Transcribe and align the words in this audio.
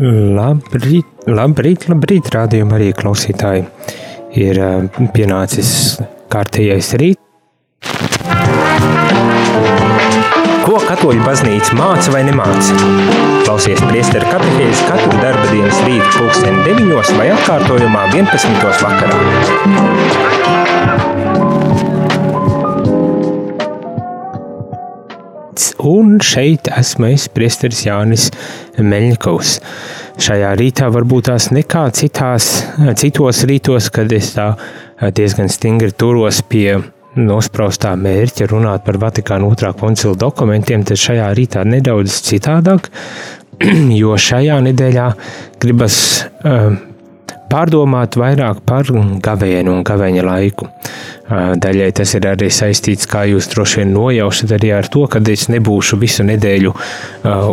Labrīt, 0.00 1.04
labrīt, 1.28 1.84
labrīt 1.90 2.30
rādījumā 2.32 2.78
arī 2.78 2.92
klausītāji. 2.96 3.66
Ir 4.40 4.56
pienācis 5.12 6.00
kārtējais 6.32 6.94
rīt. 6.96 7.18
Ko 10.62 10.78
katoļu 10.80 11.20
baznīca 11.26 11.76
māca 11.76 12.14
vai 12.14 12.22
nemāca? 12.24 12.72
Klausies 13.44 13.82
priesteru 13.84 14.30
katehēzi 14.30 14.88
katru 14.88 15.20
darba 15.20 15.44
dienas 15.50 15.82
rītu 15.84 16.08
pulksteni 16.16 16.64
9 16.70 17.12
vai 17.18 17.28
atkārtojumā 17.34 18.06
11. 18.14 18.64
vakarā. 18.80 19.20
Un 25.82 26.20
šeit 26.22 26.68
esmu 26.70 27.08
es, 27.10 27.24
Priesteris 27.26 27.80
Jānis 27.82 28.28
Meļņikovs. 28.78 29.58
Šajā 30.22 30.54
rītā 30.58 30.88
varbūt 30.92 31.28
tās 31.28 31.50
nekā 31.52 31.84
citās, 31.96 32.48
citos 33.00 33.44
rītos, 33.48 33.90
kad 33.92 34.12
es 34.12 34.32
tā 34.36 34.52
diezgan 35.16 35.50
stingri 35.52 35.92
turos 35.92 36.42
pie 36.46 36.78
nospraustā 37.18 37.92
mērķa 38.00 38.48
runāt 38.50 38.84
par 38.86 38.98
Vatikāna 39.02 39.48
otrā 39.48 39.72
koncila 39.76 40.16
dokumentiem, 40.18 40.84
tad 40.88 41.00
šajā 41.00 41.28
rītā 41.36 41.64
nedaudz 41.68 42.22
citādāk, 42.28 42.88
jo 44.00 44.16
šajā 44.16 44.60
nedēļā 44.68 45.08
gribas 45.62 45.98
pārdomāt 47.52 48.16
vairāk 48.16 48.62
par 48.68 48.88
gavēnu 48.88 49.76
un 49.76 49.84
gavēņa 49.86 50.24
laiku. 50.24 50.68
Daļai 51.32 51.88
tas 51.96 52.10
ir 52.18 52.26
arī 52.28 52.48
saistīts, 52.52 53.06
kā 53.08 53.22
jūs 53.30 53.46
droši 53.52 53.80
vien 53.80 53.92
nojaušat, 53.94 54.52
arī 54.56 54.72
ar 54.76 54.88
to, 54.92 55.04
ka 55.08 55.20
es 55.32 55.46
nebūšu 55.52 55.96
visu 56.00 56.26
nedēļu 56.28 56.72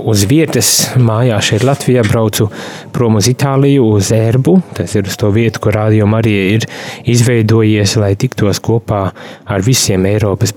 uz 0.10 0.24
vietas. 0.28 0.72
Mājā 1.00 1.38
šeit 1.46 1.64
Latvijā 1.68 2.04
braucu 2.08 2.50
prom 2.96 3.20
uz 3.20 3.30
Itāliju, 3.32 3.86
uz 4.00 4.12
Ērbu. 4.16 4.56
Tas 4.76 4.96
ir 5.00 5.08
uz 5.08 5.16
to 5.20 5.32
vietu, 5.36 5.64
kur 5.64 5.78
Radio 5.78 6.10
Marija 6.12 6.48
ir 6.58 6.68
izveidojies, 7.08 7.96
lai 8.02 8.16
tiktos 8.20 8.60
kopā 8.66 9.04
ar 9.48 9.64
visiem 9.66 10.08
Eiropas 10.10 10.56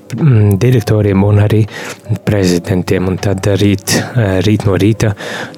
direktoriem 0.65 1.23
un 1.29 1.43
arī 1.45 1.63
prezidentiem. 2.27 3.13
Un 3.13 3.21
tad 3.23 3.47
rīt, 3.61 3.99
rīt 4.47 4.67
no 4.67 4.79
rīta 4.81 5.13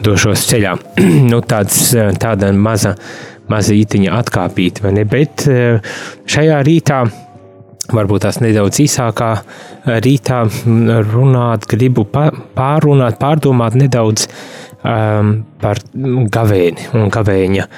došos 0.05 0.51
ceļā. 0.51 0.75
nu, 1.31 1.41
tāds, 1.49 1.87
tāda 2.21 2.53
maza 2.53 2.97
maza 3.53 3.77
ītiņa 3.77 4.17
atkāpīt? 4.21 4.83
Bet 5.11 5.47
eh, 5.51 5.95
šajā 6.31 6.61
rītā, 6.67 7.03
varbūt 7.95 8.27
tās 8.27 8.41
nedaudz 8.45 8.83
īsākā 8.85 9.31
eh, 9.39 9.99
rītā 10.05 10.45
runāt, 11.13 11.69
gribu 11.71 12.07
pārunāt, 12.09 13.19
pārdomāt 13.21 13.79
nedaudz 13.79 14.29
um, 14.85 15.37
par 15.61 15.81
gavēni 16.39 16.91
un 16.97 17.13
gavēņa 17.13 17.69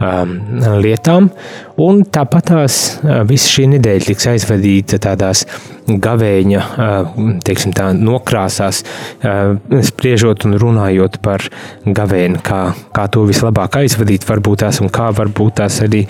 um, 0.00 0.34
lietām. 0.82 1.28
Un 1.82 2.04
tāpat 2.06 2.50
tās 2.52 2.78
uh, 3.02 3.22
visa 3.28 3.50
šī 3.50 3.66
nedēļa 3.74 4.08
tiks 4.08 4.28
aizvadīta 4.30 5.00
tādās 5.02 5.44
gavēņa, 5.88 6.60
uh, 6.60 7.16
teiksim 7.44 7.74
tā, 7.76 7.90
nokrāsās, 7.98 8.82
uh, 8.84 9.56
spriežot 9.84 10.46
un 10.48 10.56
runājot 10.60 11.18
par 11.24 11.44
gavēni, 11.84 12.40
kā, 12.46 12.62
kā 12.94 13.06
to 13.12 13.24
vislabāk 13.28 13.80
aizvadīt, 13.82 14.26
varbūt 14.28 14.64
tās 14.64 14.80
un 14.84 14.92
kā 14.94 15.10
varbūt 15.16 15.58
tās 15.62 15.80
arī 15.84 16.04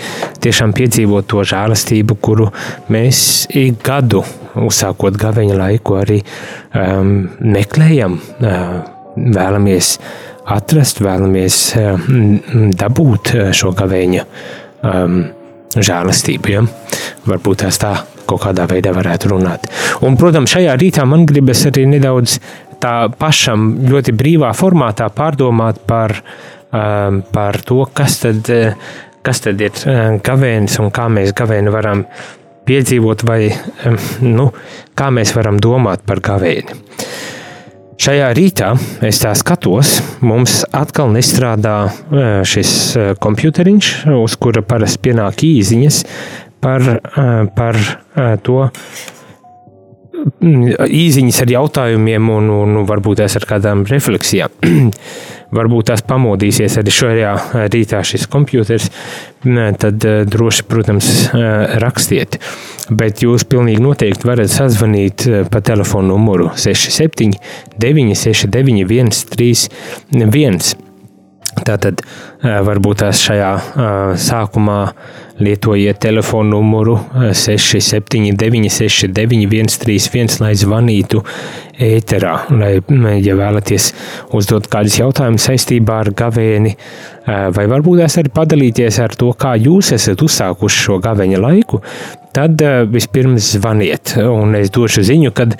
tiešām 0.44 0.76
piedzīvot 0.76 1.30
to 1.32 1.44
žēlastību, 1.54 2.18
kuru 2.22 2.50
mēs 2.92 3.46
ik 3.56 3.80
gadu, 3.84 4.24
uzsākot 4.60 5.16
gavēņa 5.18 5.56
laiku, 5.58 5.98
arī 6.02 6.20
um, 6.22 7.16
meklējam, 7.40 8.20
uh, 8.20 8.78
vēlamies 9.14 9.96
atrast, 10.44 11.00
vēlamies 11.04 11.58
eh, 11.78 12.08
dabūt 12.78 13.32
eh, 13.34 13.52
šo 13.56 13.72
gavēņa 13.76 14.24
um, 14.24 15.22
žēlastību. 15.74 16.52
Ja? 16.52 16.64
Varbūt 17.28 17.64
tās 17.64 17.80
tā 17.82 17.94
kaut 18.28 18.44
kādā 18.44 18.66
veidā 18.68 18.94
varētu 18.96 19.32
runāt. 19.34 19.66
Un, 20.04 20.18
protams, 20.20 20.52
šajā 20.54 20.76
rītā 20.80 21.04
man 21.08 21.26
gribas 21.28 21.64
arī 21.68 21.86
nedaudz 21.90 22.38
tā 22.80 22.94
pašam 23.18 23.72
ļoti 23.88 24.14
brīvā 24.16 24.52
formātā 24.56 25.08
pārdomāt 25.12 25.82
par, 25.88 26.16
um, 26.72 27.20
par 27.32 27.60
to, 27.64 27.82
kas 27.92 28.20
tad, 28.24 28.48
kas 29.24 29.44
tad 29.44 29.60
ir 29.64 29.84
gavēnis 30.24 30.80
un 30.80 30.92
kā 30.92 31.08
mēs 31.12 31.36
gavēni 31.36 31.72
varam 31.72 32.04
piedzīvot 32.64 33.24
vai 33.28 33.40
um, 33.52 34.00
nu, 34.24 34.48
kā 34.96 35.10
mēs 35.12 35.34
varam 35.36 35.60
domāt 35.60 36.04
par 36.08 36.24
gavēni. 36.24 36.80
Šajā 37.94 38.28
rītā 38.34 38.72
es 39.06 39.20
tā 39.22 39.30
skatos, 39.38 39.98
mums 40.24 40.62
atkal 40.74 41.12
nestrādā 41.14 41.74
e, 41.86 42.24
šis 42.48 42.70
e, 42.98 43.04
komputeriņš, 43.22 43.90
uz 44.18 44.34
kura 44.42 44.64
parasti 44.66 45.02
pienāk 45.06 45.44
īsiņas 45.46 46.00
par, 46.64 46.82
e, 46.90 47.26
par 47.54 47.78
to 48.42 48.66
īsiņas 51.04 51.42
ar 51.44 51.54
jautājumiem 51.58 52.30
un, 52.34 52.50
un 52.50 52.82
varbūt 52.88 53.22
tās 53.22 53.38
ar 53.40 53.48
kādām 53.54 53.86
refleksijām. 53.90 54.60
varbūt 55.54 55.90
tās 55.90 56.02
pamodīsies 56.06 56.78
arī 56.80 56.94
šajā 56.94 57.32
rītā 57.72 58.00
šis 58.06 58.26
kompjuters, 58.30 58.88
tad 59.80 60.06
droši, 60.30 60.66
protams, 60.70 61.10
rakstiet. 61.82 62.38
Bet 62.90 63.22
jūs 63.24 63.46
pilnīgi 63.48 63.82
noteikti 63.84 64.28
varat 64.28 64.52
sazvanīt 64.52 65.26
pa 65.52 65.62
telefonu 65.64 66.14
numuru 66.14 66.50
67 66.58 67.38
969 67.80 69.22
131. 69.24 70.74
Tātad 71.64 72.02
varbūt 72.42 73.04
tās 73.04 73.20
šajā 73.22 73.52
sākumā 74.20 74.78
lietojiet 75.40 75.98
telefonu 75.98 76.58
numuru 76.58 76.98
679, 77.32 78.70
691, 78.70 79.70
131, 79.74 80.40
lai 80.42 80.52
zvanītu 80.58 81.22
ēterā. 81.82 82.34
Lai, 82.54 83.16
ja 83.24 83.34
vēlaties 83.38 83.90
uzdot 84.36 84.68
kādus 84.70 85.00
jautājumus 85.00 85.48
saistībā 85.50 86.00
ar 86.04 86.12
gavēni, 86.14 86.76
vai 87.26 87.64
varbūt 87.70 88.04
tās 88.04 88.18
arī 88.22 88.30
padalīties 88.34 89.00
ar 89.02 89.16
to, 89.18 89.32
kā 89.38 89.56
jūs 89.58 89.94
esat 89.96 90.22
uzsākuši 90.22 90.84
šo 90.86 91.00
gaveņa 91.02 91.42
laiku, 91.42 91.82
tad 92.34 92.62
vispirms 92.90 93.54
zvaniet, 93.56 94.16
un 94.22 94.54
es 94.58 94.70
došu 94.74 95.02
ziņu, 95.06 95.34
kad 95.34 95.58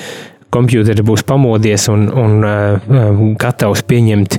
kompjuteri 0.54 1.04
būs 1.06 1.24
pamodies 1.26 1.88
un, 1.92 2.06
un 2.08 2.46
uh, 2.46 3.22
gatavs 3.40 3.84
pieņemt 3.88 4.38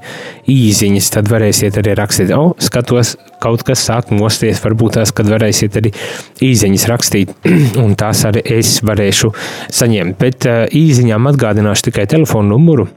īziņas, 0.51 1.11
tad 1.17 1.31
varēsiet 1.31 1.79
arī 1.81 1.95
rakstīt. 1.99 2.33
O, 2.35 2.53
skatos, 2.63 3.15
kaut 3.43 3.65
kas 3.67 3.83
sāk 3.87 4.13
mosties, 4.15 4.61
varbūt 4.63 4.99
tās, 4.99 5.13
kad 5.15 5.29
varēsiet 5.31 5.79
arī 5.81 5.93
īziņas 6.45 6.87
rakstīt, 6.91 7.33
un 7.83 7.97
tās 7.99 8.25
arī 8.29 8.45
es 8.59 8.77
varēšu 8.85 9.33
saņemt. 9.81 10.19
Bet 10.21 10.47
uh, 10.49 10.63
īziņām 10.71 11.33
atgādināšu 11.33 11.89
tikai 11.89 12.07
telefonu 12.11 12.55
numuru, 12.55 12.87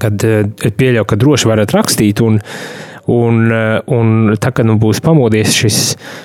kad 0.00 0.22
uh, 0.28 0.70
pieļauju, 0.70 1.08
ka 1.10 1.18
droši 1.18 1.50
varat 1.50 1.74
rakstīt, 1.76 2.22
un 2.24 2.38
uh, 2.38 2.88
Un, 3.06 3.52
eh, 3.52 3.80
un 3.86 4.36
tā 4.40 4.52
kā 4.52 4.64
nu 4.66 4.76
būs 4.80 5.00
pamodies 5.04 5.54
šis 5.56 5.78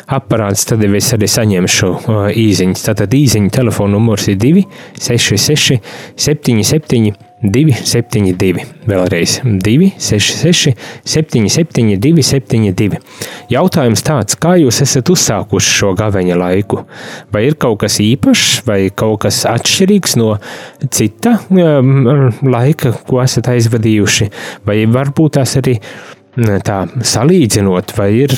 aparāts, 0.08 0.66
tad 0.68 0.84
es 0.84 1.14
arī 1.16 1.30
saņemšu 1.30 1.92
uh, 1.92 2.28
īziņas. 2.32 2.88
Tātad 2.90 3.16
īziņa 3.16 3.54
telefona 3.56 3.96
numurs 3.96 4.28
ir 4.28 4.38
266 4.42 5.80
77 6.16 7.16
272. 7.52 8.64
Vēlreiz 8.88 9.40
266 9.44 10.74
77 11.06 11.98
272. 12.02 13.00
Jautājums 13.52 14.04
tāds, 14.06 14.38
kā 14.40 14.56
jūs 14.62 14.82
esat 14.86 15.10
uzsākuši 15.14 15.76
šo 15.80 15.94
gaveņa 16.00 16.38
laiku? 16.40 16.84
Vai 17.34 17.46
ir 17.50 17.58
kaut 17.60 17.82
kas 17.84 18.00
īpašs 18.04 18.64
vai 18.68 18.80
kaut 18.90 19.26
kas 19.26 19.44
atšķirīgs 19.50 20.18
no 20.22 20.36
cita 20.90 21.38
um, 21.52 22.32
laika, 22.46 22.96
ko 23.08 23.22
esat 23.24 23.52
aizvadījuši? 23.54 24.30
Vai 24.66 24.82
varbūt 24.90 25.38
tās 25.40 25.58
arī 25.62 25.78
tā 26.36 26.84
salīdzinot, 27.00 27.96
vai 27.98 28.10
ir 28.26 28.34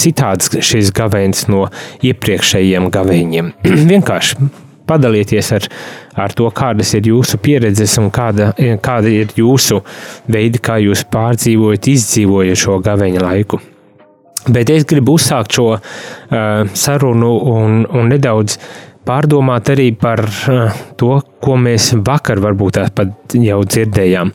citāds 0.00 0.52
šis 0.64 0.92
gavēns 0.96 1.46
no 1.52 1.66
iepriekšējiem 2.04 2.90
gavēņiem. 2.92 3.50
Vienkārši 3.92 4.48
padalieties 4.88 5.52
ar, 5.56 5.66
ar 6.24 6.34
to, 6.36 6.48
kādas 6.54 6.92
ir 6.98 7.08
jūsu 7.12 7.38
pieredzes 7.42 7.98
un 8.02 8.10
kāda, 8.14 8.52
kāda 8.82 9.12
ir 9.12 9.34
jūsu 9.38 9.82
veidi, 10.32 10.60
kā 10.62 10.80
jūs 10.82 11.04
pārdzīvojat, 11.12 11.92
izdzīvojat 11.92 12.64
šo 12.64 12.80
gavēņa 12.84 13.22
laiku. 13.22 13.60
Bet 14.42 14.72
es 14.74 14.82
gribu 14.90 15.14
uzsākt 15.14 15.54
šo 15.54 15.68
uh, 15.76 15.82
sarunu 16.74 17.36
un, 17.52 17.84
un 17.86 18.08
nedaudz 18.10 18.56
uh, 18.56 18.91
pārdomāt 19.08 19.72
arī 19.74 19.90
par 19.98 20.22
to, 21.00 21.10
ko 21.42 21.56
mēs 21.60 21.92
vakar 22.06 22.42
varbūt 22.42 22.78
tās 22.78 22.94
pat 22.94 23.36
jau 23.36 23.60
dzirdējām. 23.66 24.32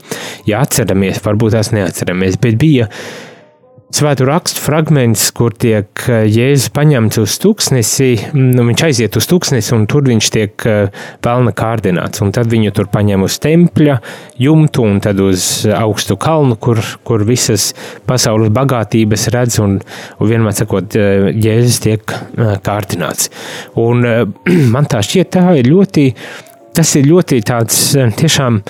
Ja 0.50 0.62
atceramies, 0.66 1.22
varbūt 1.24 1.58
tās 1.58 1.72
neatceramies, 1.76 2.40
bet 2.42 2.60
bija 2.62 2.90
svēto 3.94 4.26
rakstu 4.28 4.60
fragments, 4.60 5.30
kur 5.36 5.54
tiek 5.56 5.88
eh, 6.12 6.26
Jēzus 6.28 6.72
paņemts 6.76 7.20
uz 7.22 7.38
tūkstnesi, 7.44 8.10
nu, 8.36 8.66
viņš 8.68 8.84
aiziet 8.88 9.16
uz 9.20 9.28
tūkstnesi 9.30 9.74
un 9.78 9.86
tur 9.90 10.08
viņš 10.10 10.30
tiek 10.34 10.66
pelna 11.24 11.54
eh, 11.54 11.58
kārdināts. 11.58 12.22
Un 12.24 12.34
tad 12.36 12.52
viņu 12.52 12.74
tur 12.76 12.90
paņem 12.92 13.24
uz 13.28 13.38
tempļa 13.44 14.00
jumtu 14.44 14.84
un 14.88 15.00
tad 15.04 15.22
uz 15.24 15.48
augstu 15.72 16.18
kalnu, 16.20 16.58
kur, 16.60 16.82
kur 17.08 17.24
visas 17.28 17.70
pasaules 18.08 18.52
bagātības 18.56 19.30
redz 19.36 19.62
un, 19.64 19.80
un 20.20 20.34
vienmēr 20.34 20.58
sakot, 20.60 21.00
eh, 21.00 21.32
Jēzus 21.32 21.80
tiek 21.88 22.18
kārdināts. 22.68 23.32
Un 23.80 24.04
man 24.74 24.92
tā 24.92 25.02
šķiet, 25.06 25.32
tā 25.38 25.48
ir 25.62 25.72
ļoti, 25.72 26.12
tas 26.76 26.94
ir 27.00 27.08
ļoti 27.08 27.42
tāds 27.48 27.82
tiešām 28.20 28.62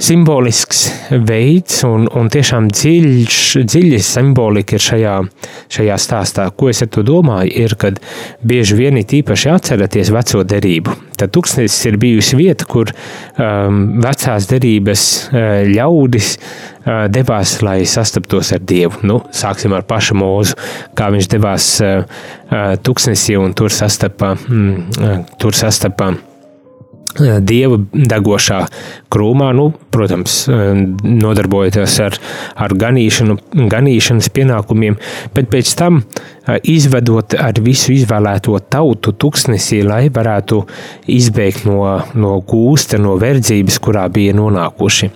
simbolisks 0.00 0.86
veids 1.10 1.82
un, 1.84 2.06
un 2.16 2.30
tiešām 2.32 2.70
dziļš, 2.72 3.40
dziļa 3.68 4.00
simbolika 4.04 4.76
ir 4.78 4.84
šajā, 4.84 5.16
šajā 5.72 5.98
stāstā. 6.00 6.46
Ko 6.56 6.70
es 6.72 6.80
ar 6.84 6.90
to 6.94 7.04
domāju, 7.06 7.52
ir, 7.64 7.76
kad 7.80 8.00
bieži 8.46 8.78
vien 8.78 8.98
ir 9.00 9.16
īpaši 9.20 9.52
atceraties 9.52 10.12
veco 10.14 10.44
derību. 10.46 10.96
Tad 11.20 11.34
tūkstnesis 11.36 11.90
ir 11.90 11.98
bijusi 12.00 12.38
vieta, 12.38 12.64
kur 12.64 12.92
um, 12.94 14.00
vecās 14.00 14.48
derības 14.48 15.04
uh, 15.28 15.42
ļaudis 15.68 16.32
uh, 16.38 17.04
devās, 17.12 17.58
lai 17.66 17.82
sastaptos 17.84 18.54
ar 18.56 18.64
Dievu. 18.64 19.02
Nu, 19.04 19.20
sāksim 19.36 19.76
ar 19.76 19.84
pašu 19.88 20.16
mūzu, 20.16 20.56
kā 20.96 21.10
viņš 21.12 21.30
devās 21.36 21.68
uh, 21.84 22.00
uh, 22.48 22.72
tūkstnesī 22.80 23.36
un 23.40 23.52
tur 23.58 23.74
sastapa, 23.74 24.32
mm, 24.48 24.74
uh, 24.96 25.22
tur 25.40 25.56
sastapa 25.56 26.14
dieva 27.18 27.78
degošā 27.92 28.60
krūmā, 29.10 29.50
nu, 29.56 29.70
protams, 29.92 30.44
nodarbojoties 31.02 31.96
ar, 32.04 32.18
ar 32.54 32.74
ganīšanu, 32.78 33.38
ganīšanas 33.70 34.30
pienākumiem, 34.34 34.98
bet 35.34 35.50
pēc 35.52 35.72
tam 35.78 36.02
izvedot 36.62 37.36
ar 37.38 37.58
visu 37.62 37.94
izvēlēto 37.94 38.58
tautu 38.70 39.14
tuksnesī, 39.14 39.82
lai 39.86 40.04
varētu 40.12 40.62
izbēgt 41.10 41.66
no, 41.68 41.82
no 42.14 42.36
gūsta, 42.46 43.00
no 43.02 43.16
verdzības, 43.20 43.80
kurā 43.82 44.06
bija 44.12 44.36
nonākuši. 44.38 45.10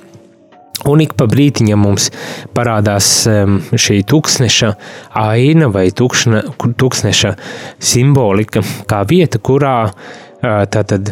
Un 0.90 1.00
ik 1.00 1.14
pa 1.16 1.24
brītiņam 1.30 1.80
mums 1.80 2.10
parādās 2.52 3.06
šī 3.24 4.00
tūkstneša 4.10 4.72
aina 5.16 5.70
vai 5.72 5.86
tukšna, 5.94 6.42
tūkstneša 6.60 7.30
simbolika, 7.78 8.60
kā 8.90 9.00
vieta, 9.08 9.40
kurā 9.40 9.76
uh, 9.86 10.23
Tātad 10.44 11.08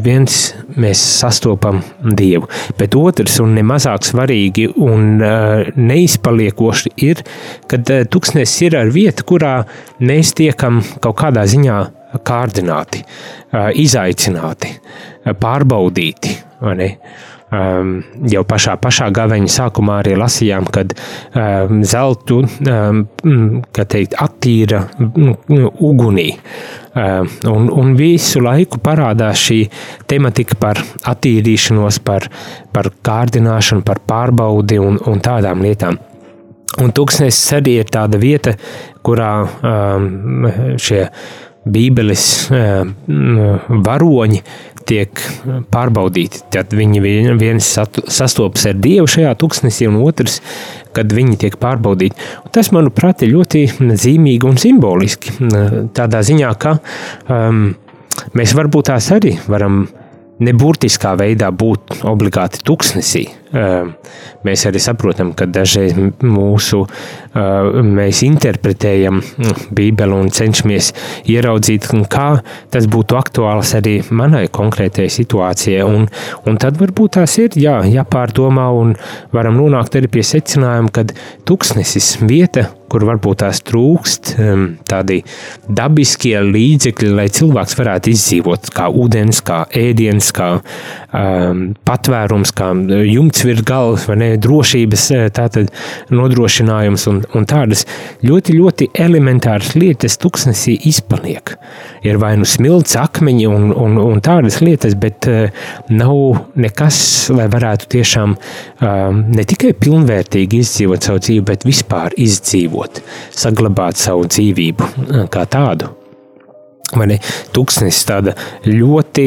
viens 0.00 0.36
mēs 0.80 1.00
sastopam 1.20 1.82
Dievu, 2.00 2.48
bet 2.78 2.94
otrs 2.96 3.36
un 3.42 3.52
nemazāk 3.58 4.06
svarīgi 4.08 4.70
un 4.80 5.20
neizpaliekoši 5.20 6.94
ir, 7.04 7.20
kad 7.68 7.92
tuksnes 8.08 8.54
ir 8.64 8.78
ar 8.80 8.92
vietu, 8.94 9.26
kurā 9.28 9.54
mēs 10.00 10.32
tiekam 10.38 10.80
kaut 11.04 11.18
kādā 11.20 11.44
ziņā 11.50 11.80
kārdināti, 12.26 13.04
izaicināti, 13.84 14.72
pārbaudīti. 15.44 16.38
Um, 17.50 17.96
jau 18.30 18.44
pašā, 18.46 18.76
pašā 18.78 19.08
gaveņa 19.10 19.50
sākumā 19.50 19.96
arī 20.04 20.12
lasījām, 20.20 20.68
kad 20.70 20.92
um, 21.34 21.80
zeltu 21.82 22.44
um, 22.46 23.00
teikt, 23.74 24.14
attīra 24.22 24.84
um, 25.02 25.32
ugunī. 25.82 26.28
Um, 26.94 27.26
un, 27.50 27.66
un 27.74 27.90
visu 27.98 28.38
laiku 28.44 28.78
parādās 28.84 29.42
šī 29.48 29.58
tematika 30.10 30.60
par 30.62 30.78
attīrīšanos, 31.10 31.98
par, 32.06 32.28
par 32.70 32.92
kārdināšanu, 33.10 33.82
par 33.82 33.98
pārbaudi 34.06 34.78
un, 34.78 35.02
un 35.10 35.18
tādām 35.18 35.66
lietām. 35.66 35.98
Un 36.78 36.94
tūkstnesis 36.94 37.58
arī 37.58 37.80
ir 37.82 37.90
tāda 37.90 38.18
vieta, 38.22 38.54
kurā 39.02 39.34
um, 39.42 40.50
šie 40.78 41.08
Bībeles 41.70 42.26
varoņi 43.84 44.38
tiek 44.90 45.22
pārbaudīti. 45.72 46.42
Tad 46.54 46.74
viņi 46.76 47.02
viens 47.38 47.68
sastopas 47.70 48.66
ar 48.70 48.78
Dievu 48.82 49.08
šajā 49.10 49.32
tuksnesī, 49.40 49.88
un 49.90 50.00
otrs, 50.04 50.40
kad 50.96 51.12
viņi 51.14 51.38
tiek 51.44 51.58
pārbaudīti. 51.60 52.18
Un 52.44 52.54
tas, 52.54 52.72
manuprāt, 52.74 53.24
ir 53.24 53.34
ļoti 53.36 53.64
zīmīgi 53.78 54.50
un 54.50 54.60
simboliski. 54.60 55.36
Tādā 55.96 56.22
ziņā, 56.26 56.52
ka 56.60 56.76
um, 57.30 57.68
mēs 58.36 58.54
varbūt 58.58 58.90
tās 58.92 59.10
arī 59.14 59.36
varam 59.50 59.84
neburtiskā 60.40 61.14
veidā 61.20 61.50
būt 61.52 62.00
obligāti 62.08 62.64
tuksnesī. 62.64 63.28
Ehm, 63.50 63.94
mēs 64.46 64.62
arī 64.68 64.78
saprotam, 64.82 65.32
ka 65.34 65.48
dažreiz 65.50 65.96
mūsu, 66.22 66.84
ehm, 67.34 67.90
mēs 67.96 68.22
interpretējam 68.22 69.18
Bībeli 69.74 70.14
un 70.14 70.30
cenšamies 70.30 70.92
ieraudzīt, 71.26 71.88
kā 72.12 72.28
tas 72.70 72.86
būtu 72.86 73.18
aktuāls 73.18 73.74
arī 73.74 73.96
manai 74.10 74.46
konkrētajai 74.46 75.10
situācijai. 75.10 75.82
Un, 75.82 76.06
un 76.46 76.60
tad 76.62 76.78
varbūt 76.78 77.18
tās 77.18 77.38
ir 77.42 77.58
jā, 77.58 77.80
jāpārdomā 77.90 78.70
un 78.70 78.94
varam 79.32 79.58
nonākt 79.58 79.98
arī 79.98 80.12
pie 80.14 80.22
secinājuma, 80.22 80.94
ka 80.94 81.08
tuksnesis 81.44 82.20
vieta, 82.22 82.68
kur 82.90 83.06
varbūt 83.08 83.42
tās 83.44 83.62
trūkst 83.66 84.34
ehm, 84.40 84.66
tādi 84.88 85.20
dabiskie 85.68 86.36
līdzekļi, 86.44 87.12
lai 87.16 87.28
cilvēks 87.32 87.76
varētu 87.78 88.12
izdzīvot, 88.14 88.70
kā 88.74 88.88
ūdens, 88.90 89.42
kā 89.46 89.62
ēdiens, 89.76 90.30
kā 90.34 90.50
um, 90.58 91.62
patvērums, 91.86 92.52
kā 92.56 92.70
jumts 93.06 93.44
virs 93.46 93.64
galvas, 93.66 94.06
vai 94.10 94.16
ne, 94.20 94.30
drošības 94.40 95.06
eh, 95.16 95.26
tātad 95.34 95.70
nodrošinājums 96.14 97.06
un, 97.10 97.22
un 97.36 97.46
tādas 97.48 97.86
ļoti, 98.26 98.56
ļoti 98.58 98.90
elementāras 99.06 99.74
lietas 99.78 100.18
tuksnesī 100.20 100.76
izpaliek. 100.90 101.54
Ir 102.06 102.18
vai 102.20 102.34
nu 102.40 102.48
smilts, 102.48 102.96
akmeņi 102.98 103.46
un, 103.50 103.70
un, 103.76 103.98
un 104.00 104.22
tādas 104.24 104.60
lietas, 104.64 104.96
bet 104.98 105.28
uh, 105.30 105.64
nav 105.92 106.42
nekas, 106.60 107.00
lai 107.34 107.46
varētu 107.52 107.90
tiešām 107.94 108.34
um, 108.36 109.22
ne 109.34 109.46
tikai 109.48 109.74
pilnvērtīgi 109.78 110.62
izdzīvot 110.64 111.06
savu 111.06 111.22
dzīvi, 111.22 111.44
bet 111.52 111.66
vispār 111.68 112.16
izdzīvot, 112.20 112.79
saglabāt 113.30 114.00
savu 114.00 114.28
dzīvību 114.30 115.26
kā 115.32 115.46
tādu. 115.50 115.96
Tuksnesis 117.54 118.02
tāda 118.08 118.34
ļoti, 118.66 119.26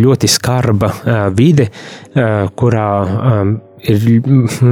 ļoti 0.00 0.30
skarba 0.32 0.88
vide, 1.36 1.68
kurā 2.56 2.88
ir, 3.82 4.22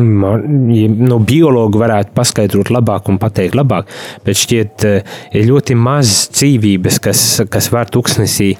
nu, 1.11 1.19
biologi 1.27 1.81
varētu 1.81 2.15
paskaidrot 2.17 2.73
labāk 2.75 3.11
un 3.11 3.19
pateikt 3.23 3.57
labāk, 3.59 3.91
bet 4.27 4.39
šķiet 4.41 4.87
ir 4.87 5.49
ļoti 5.49 5.77
maz 5.79 6.29
dzīvības, 6.35 7.01
kas, 7.05 7.25
kas 7.51 7.71
var 7.75 7.91
tuksnesī 7.93 8.53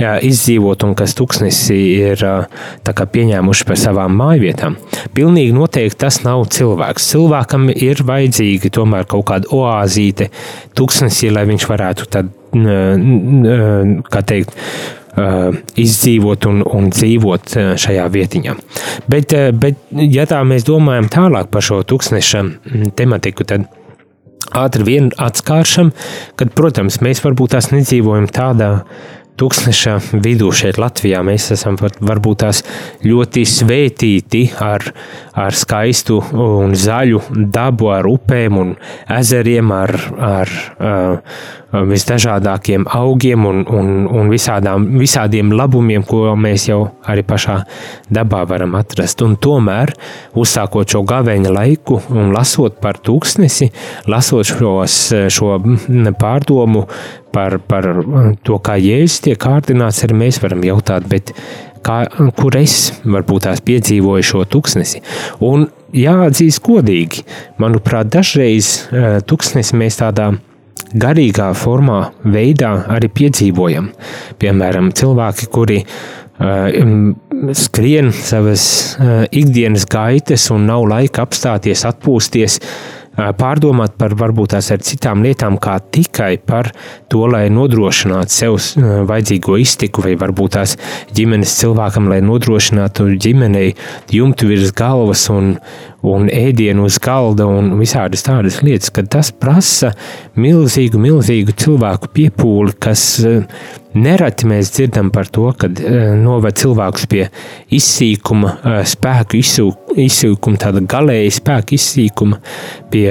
jā, 0.00 0.16
izdzīvot 0.26 0.86
un 0.86 0.94
kas 0.98 1.16
tuksnesī 1.18 1.78
ir 2.12 2.24
pieņēmuši 2.86 3.68
par 3.68 3.80
savām 3.80 4.16
mājvietām. 4.18 4.78
Pilnīgi 5.16 5.54
noteikti 5.56 6.00
tas 6.04 6.20
nav 6.24 6.46
cilvēks. 6.52 7.10
Cilvēkam 7.12 7.70
ir 7.72 8.02
vajadzīga 8.06 8.72
tomēr 8.76 9.08
kaut 9.10 9.28
kāda 9.30 9.50
oāzīte 9.54 10.30
tuksnesī, 10.76 11.30
lai 11.34 11.46
viņš 11.48 11.68
varētu 11.70 12.10
tad 12.12 12.32
kā 12.56 14.22
teikt, 14.24 14.54
izdzīvot 15.16 16.46
un, 16.50 16.60
un 16.66 16.90
dzīvot 16.92 17.56
šajā 17.80 18.04
vietiņā. 18.12 18.54
Bet, 19.08 19.32
bet, 19.56 19.80
ja 20.12 20.26
tā 20.28 20.42
mēs 20.44 20.66
domājam 20.68 21.08
tālāk 21.12 21.50
par 21.52 21.64
šo 21.64 21.80
tūkstneša 21.88 22.44
tematiku, 22.98 23.46
tad 23.48 23.68
ātri 24.56 24.86
vien 24.86 25.10
atskāršam, 25.16 25.92
kad, 26.38 26.52
protams, 26.56 27.00
mēs 27.04 27.22
varbūt 27.24 27.56
tās 27.56 27.72
nedzīvojam 27.72 28.28
tādā 28.32 28.70
tūkstneša 29.40 29.96
vidū 30.24 30.50
šeit 30.54 30.80
Latvijā. 30.80 31.22
Mēs 31.26 31.50
esam 31.54 31.78
varbūt 31.80 32.42
tās 32.44 32.62
ļoti 33.06 33.44
svētīti 33.48 34.42
ar, 34.62 34.84
ar 35.36 35.56
skaistu 35.56 36.18
un 36.32 36.74
zaļu 36.76 37.22
dabu, 37.52 37.90
ar 37.94 38.08
upēm 38.10 38.58
un 38.62 38.74
ezeriem, 39.18 39.72
ar, 39.76 39.94
ar, 40.30 40.56
ar 40.80 41.22
visdažādākiem 41.84 42.86
augiem 42.94 43.44
un, 43.48 43.64
un, 43.68 43.90
un 44.06 44.30
visādām, 44.30 44.86
visādiem 45.00 45.50
labumiem, 45.56 46.04
ko 46.06 46.34
mēs 46.38 46.68
jau 46.70 46.80
arī 47.08 47.24
pašā 47.26 47.58
dabā 48.12 48.44
varam 48.48 48.76
atrast. 48.78 49.22
Un 49.26 49.36
tomēr, 49.42 49.92
uzsākot 50.38 50.94
šo 50.94 51.02
gaveņa 51.08 51.52
laiku 51.52 52.00
un 52.14 52.32
lasot 52.36 52.80
par 52.82 53.00
tūkstnesi, 53.04 53.70
lasot 54.10 54.54
šos, 54.54 54.98
šo 55.32 55.58
pārdomu 56.20 56.86
par, 57.36 57.58
par 57.68 57.92
to, 58.46 58.58
kā 58.64 58.78
jēzus 58.80 59.22
tiek 59.26 59.40
kārdināts, 59.42 60.02
arī 60.06 60.16
mēs 60.24 60.40
varam 60.42 60.64
jautāt, 60.64 61.06
bet 61.10 61.34
kā, 61.86 62.00
kur 62.38 62.56
es 62.58 62.90
varbūt 63.04 63.46
tās 63.46 63.62
piedzīvoju 63.66 64.26
šo 64.26 64.44
tuksnesi. 64.56 65.02
Un 65.44 65.68
jāatzīst 65.96 66.62
godīgi, 66.66 67.24
manuprāt, 67.62 68.10
dažreiz 68.14 68.72
uh, 68.88 69.18
tuksnesi 69.26 69.78
mēs 69.78 70.00
tādā 70.00 70.32
garīgā 70.96 71.50
formā, 71.58 72.00
veidā 72.24 72.72
arī 72.96 73.10
piedzīvojam. 73.12 73.90
Piemēram, 74.40 74.92
cilvēki, 74.96 75.48
kuri 75.52 75.80
uh, 75.82 76.68
skrien 77.56 78.12
savas 78.16 78.66
uh, 78.96 79.24
ikdienas 79.30 79.86
gaitas 79.90 80.48
un 80.54 80.68
nav 80.70 80.86
laika 80.90 81.26
apstāties, 81.26 81.84
atpūsties, 81.88 82.60
pārdomāt 83.16 83.96
par 83.98 84.14
varbūt 84.18 84.54
tās 84.54 84.70
ar 84.74 84.82
citām 84.84 85.24
lietām, 85.24 85.58
kā 85.62 85.78
tikai 85.80 86.36
par 86.38 86.70
to, 87.12 87.24
lai 87.30 87.46
nodrošinātu 87.52 88.36
sev 88.36 88.58
vajadzīgo 89.08 89.58
iztiku, 89.62 90.04
vai 90.06 90.16
varbūt 90.20 90.56
tās 90.58 90.76
ģimenes 91.16 91.56
cilvēkam, 91.60 92.10
lai 92.12 92.20
nodrošinātu 92.24 93.08
ģimenei 93.22 93.74
jumtu 94.12 94.50
virs 94.52 94.74
galvas 94.76 95.26
un, 95.32 95.56
un 96.06 96.28
ēdienu 96.32 96.86
uz 96.86 97.00
galda 97.02 97.46
un 97.50 97.72
visādas 97.80 98.24
tādas 98.26 98.60
lietas, 98.64 98.92
ka 98.94 99.04
tas 99.10 99.32
prasa 99.34 99.92
milzīgu, 100.38 101.00
milzīgu 101.02 101.56
cilvēku 101.64 102.12
piepūli, 102.16 102.76
kas 102.78 103.08
Nereti 103.96 104.44
mēs 104.44 104.74
dzirdam 104.74 105.08
par 105.08 105.28
to, 105.32 105.46
ka 105.56 105.70
noved 106.20 106.58
cilvēkus 106.60 107.06
pie 107.08 107.22
izsīkuma, 107.72 108.50
spēku 108.84 109.38
izsīkuma, 109.40 110.60
tāda 110.60 110.82
galēja 110.84 111.32
spēka 111.38 111.72
izsīkuma, 111.78 112.36
pie 112.92 113.08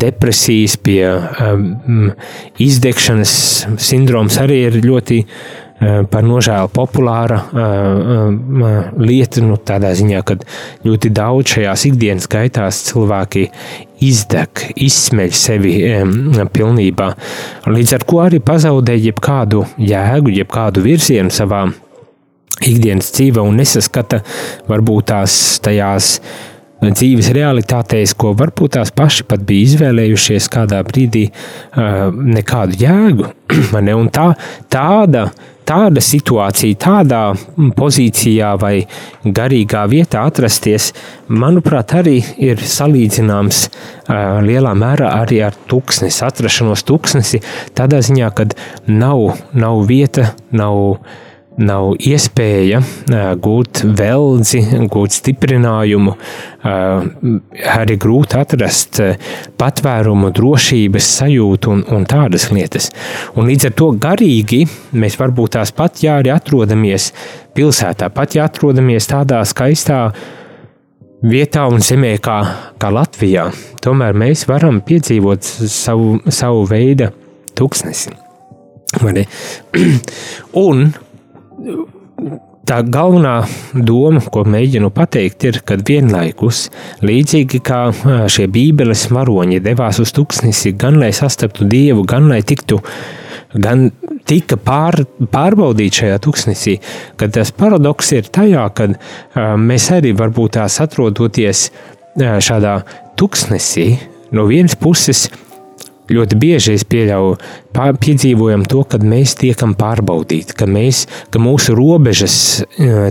depresijas, 0.00 0.78
pie 0.80 1.02
izdegšanas 2.64 3.34
sindroms 3.90 4.40
arī 4.40 4.62
ir 4.70 4.80
ļoti 4.86 5.20
Eh, 5.20 5.69
par 5.80 6.26
nožēlu 6.28 6.68
populāra 6.76 7.38
eh, 7.40 7.60
eh, 7.64 8.88
lieta, 9.00 9.40
nu, 9.44 9.56
tādā 9.56 9.94
ziņā, 9.96 10.20
ka 10.28 10.36
ļoti 10.84 11.12
daudz 11.16 11.54
šajās 11.54 11.86
ikdienas 11.88 12.28
gaitās 12.30 12.82
cilvēki 12.90 13.46
izdeg, 14.04 14.66
izsmeļ 14.80 15.32
sevi 15.36 15.72
pilnībā, 16.52 17.08
līdz 17.68 17.96
ar 17.96 18.04
ko 18.08 18.20
arī 18.26 18.40
pazaudē 18.44 18.96
jebkādu 18.96 19.64
jēgu, 19.80 20.32
jebkādu 20.40 20.84
virzienu 20.84 21.32
savā 21.32 21.66
ikdienas 22.60 23.12
dzīvē 23.16 23.44
un 23.44 23.60
nesaskata 23.60 24.22
varbūt 24.68 25.10
tās 25.12 25.34
tajās 25.64 26.18
dzīves 26.80 27.28
realitātēs, 27.36 28.14
ko 28.16 28.32
varbūt 28.36 28.78
tās 28.78 28.92
paši 28.96 29.26
pat 29.28 29.44
bija 29.44 29.68
izvēlējušies 29.68 30.48
kādā 30.52 30.80
brīdī, 30.88 31.26
nekādu 31.76 32.80
jēgu. 32.80 33.28
Un 34.00 34.08
tā, 34.08 34.30
tāda 34.72 35.26
tāda 35.70 36.02
situācija, 36.02 36.78
tādā 36.80 37.22
pozīcijā 37.78 38.50
vai 38.60 38.74
garīgā 39.24 39.84
vietā 39.90 40.24
atrasties, 40.26 40.90
manuprāt, 41.30 41.94
arī 42.00 42.18
ir 42.42 42.58
salīdzināms 42.58 43.62
uh, 43.68 44.40
lielā 44.46 44.74
mērā 44.78 45.12
arī 45.22 45.40
ar 45.46 45.56
tūkstnesi, 45.70 46.24
atrašanos 46.26 46.84
tūkstnesi, 46.88 47.42
tādā 47.78 48.02
ziņā, 48.06 48.30
ka 48.34 48.48
nav, 48.90 49.26
nav 49.54 49.84
vieta, 49.90 50.32
nav 50.50 50.98
nav 51.60 51.94
iespēja 52.00 52.80
gūt 53.40 53.82
veldzi, 53.96 54.62
gūt 54.90 55.16
stiprinājumu, 55.18 56.14
arī 57.74 57.96
grūti 58.00 58.38
atrast 58.40 59.00
patvērumu, 59.60 60.32
drošības 60.36 61.10
sajūtu 61.20 61.74
un, 61.74 61.84
un 61.96 62.06
tādas 62.08 62.48
lietas. 62.54 62.90
Un 63.36 63.50
līdz 63.50 63.70
ar 63.70 63.76
to 63.76 63.90
garīgi 64.00 64.64
mēs 64.96 65.18
varbūt 65.20 65.56
tās 65.58 65.74
pat 65.76 66.02
jā, 66.04 66.18
arī 66.20 66.32
atrodamies 66.34 67.10
pilsētā, 67.56 68.10
pat 68.14 68.36
ja 68.38 68.48
atrodamies 68.48 69.08
tādā 69.10 69.42
skaistā 69.48 70.02
vietā 71.20 71.66
un 71.68 71.82
zemē 71.84 72.14
kā, 72.24 72.38
kā 72.80 72.92
Latvijā, 72.94 73.50
tomēr 73.84 74.16
mēs 74.16 74.46
varam 74.48 74.80
piedzīvot 74.84 75.44
savu, 75.44 76.16
savu 76.32 76.64
veidu 76.70 77.10
tūkstnesi. 77.58 78.16
un 80.66 80.88
tā 82.70 82.80
galvenā 82.86 83.34
doma, 83.74 84.22
ko 84.32 84.44
mēģinu 84.48 84.90
pateikt, 84.94 85.46
ir, 85.48 85.60
ka 85.66 85.78
vienlaikus, 85.86 86.68
līdzīgi 87.06 87.62
kā 87.66 87.80
šie 88.30 88.46
bībeles 88.52 89.08
varoņi 89.14 89.62
devās 89.64 90.00
uz 90.02 90.12
tūkstnesi, 90.16 90.76
gan 90.78 91.00
lai 91.02 91.10
sastaptu 91.16 91.66
dievu, 91.70 92.04
gan 92.08 92.28
lai 92.30 92.42
tiktu, 92.46 92.80
gan 93.58 93.88
tika 94.28 94.58
pār, 94.60 95.02
pārbaudīt 95.32 96.02
šajā 96.02 96.20
tūkstnesī, 96.22 96.76
kad 97.18 97.34
tas 97.34 97.50
paradoks 97.56 98.12
ir 98.14 98.30
tajā, 98.30 98.68
ka 98.76 98.90
mēs 99.58 99.90
arī 99.96 100.14
varbūt 100.18 100.58
tās 100.60 100.78
atrodoties 100.84 101.68
šādā 102.20 102.80
tūkstnesī, 103.18 103.88
no 104.36 104.46
vienas 104.50 104.76
puses 104.78 105.26
ļoti 106.10 106.38
bieži 106.40 106.76
es 106.78 106.86
pieļauju, 106.90 107.36
piedzīvojam 107.74 108.64
to, 108.70 108.84
kad 108.90 109.04
mēs 109.06 109.36
tiekam 109.40 109.74
pārbaudīti, 109.78 110.56
ka, 110.58 110.68
mēs, 110.70 111.04
ka 111.30 111.42
mūsu 111.42 111.76
robežas 111.78 112.36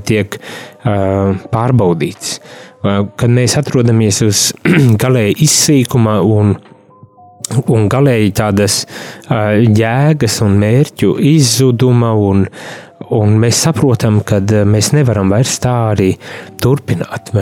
tiek 0.08 0.40
pārbaudītas, 0.84 2.40
kad 2.82 3.36
mēs 3.36 3.58
atrodamies 3.60 4.22
uz 4.28 4.44
galēji 5.04 5.40
izsīkuma 5.48 6.20
un 6.26 6.58
un 7.70 7.88
galēji 7.90 8.34
tādas 8.38 8.84
uh, 8.86 9.56
jēgas 9.58 10.40
un 10.46 10.58
mērķu 10.62 11.16
izzuduma, 11.32 12.12
un, 12.14 12.46
un 13.16 13.36
mēs 13.42 13.64
saprotam, 13.66 14.22
ka 14.26 14.42
mēs 14.70 14.92
nevaram 14.98 15.32
vairs 15.34 15.58
tā 15.64 15.76
arī 15.96 16.12
turpināt. 16.62 17.34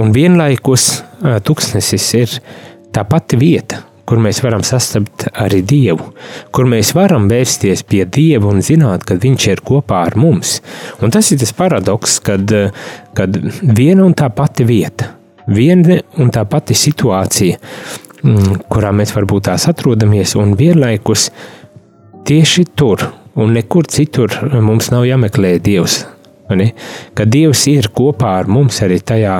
Un 0.00 0.12
vienlaikus 0.14 0.88
uh, 0.98 1.38
tuksnesis 1.44 2.10
ir 2.18 2.36
tā 2.92 3.06
pati 3.08 3.38
vieta, 3.40 3.82
kur 4.08 4.20
mēs 4.22 4.42
varam 4.44 4.64
sastapt 4.66 5.28
arī 5.38 5.62
Dievu, 5.66 6.10
kur 6.54 6.68
mēs 6.70 6.92
varam 6.96 7.28
vērsties 7.30 7.84
pie 7.88 8.04
Dieva 8.04 8.50
un 8.50 8.62
zināt, 8.64 9.06
ka 9.06 9.16
Viņš 9.22 9.48
ir 9.52 9.62
kopā 9.64 10.02
ar 10.08 10.16
mums. 10.18 10.58
Un 11.02 11.14
tas 11.14 11.30
ir 11.32 11.40
tas 11.42 11.54
paradoks, 11.56 12.18
kad, 12.26 12.54
kad 13.14 13.40
viena 13.62 14.06
un 14.06 14.16
tā 14.18 14.28
pati 14.34 14.66
vieta, 14.66 15.12
viena 15.46 16.00
un 16.18 16.32
tā 16.34 16.44
pati 16.50 16.74
situācija, 16.78 17.58
mm, 18.22 18.62
kurā 18.72 18.92
mēs 18.96 19.14
varbūt 19.14 19.50
tās 19.50 19.68
atrodamies, 19.70 20.34
un 20.40 20.56
vienlaikus 20.58 21.30
tieši 22.26 22.66
tur 22.74 23.06
un 23.34 23.54
nekur 23.56 23.86
citur 23.88 24.34
mums 24.60 24.90
nav 24.92 25.06
jāmeklē 25.08 25.56
Dievs. 25.62 26.02
Ka 27.16 27.24
Dievs 27.24 27.62
ir 27.70 27.88
kopā 27.96 28.34
ar 28.42 28.48
mums 28.50 28.82
arī 28.84 28.98
tajā 29.00 29.38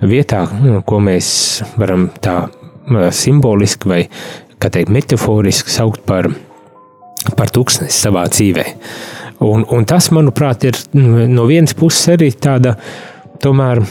vietā, 0.00 0.44
ko 0.86 1.00
mēs 1.02 1.26
varam 1.76 2.08
tā 2.24 2.44
simboliski 3.10 3.88
vai 3.88 4.02
teikt, 4.64 4.88
metaforiski 4.92 5.72
saukt 5.72 6.04
par, 6.08 6.30
par 7.36 7.52
tūkstnesi 7.52 8.06
savā 8.06 8.24
dzīvē. 8.32 8.64
Un, 9.44 9.64
un 9.68 9.84
tas, 9.88 10.08
manuprāt, 10.14 10.64
ir 10.64 10.78
no 10.94 11.44
vienas 11.50 11.74
puses 11.76 12.14
arī 12.14 12.30
tāda 12.32 12.76
tomēr 13.44 13.82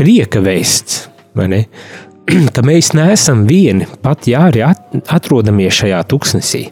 prieka 0.00 0.40
vēsts, 0.44 1.08
ka 2.54 2.64
mēs 2.64 2.92
neesam 2.96 3.46
vieni, 3.48 3.88
pat 4.02 4.28
ja 4.30 4.46
arī 4.48 4.62
atrodamies 4.64 5.82
šajā 5.82 6.00
tūkstnesī, 6.08 6.62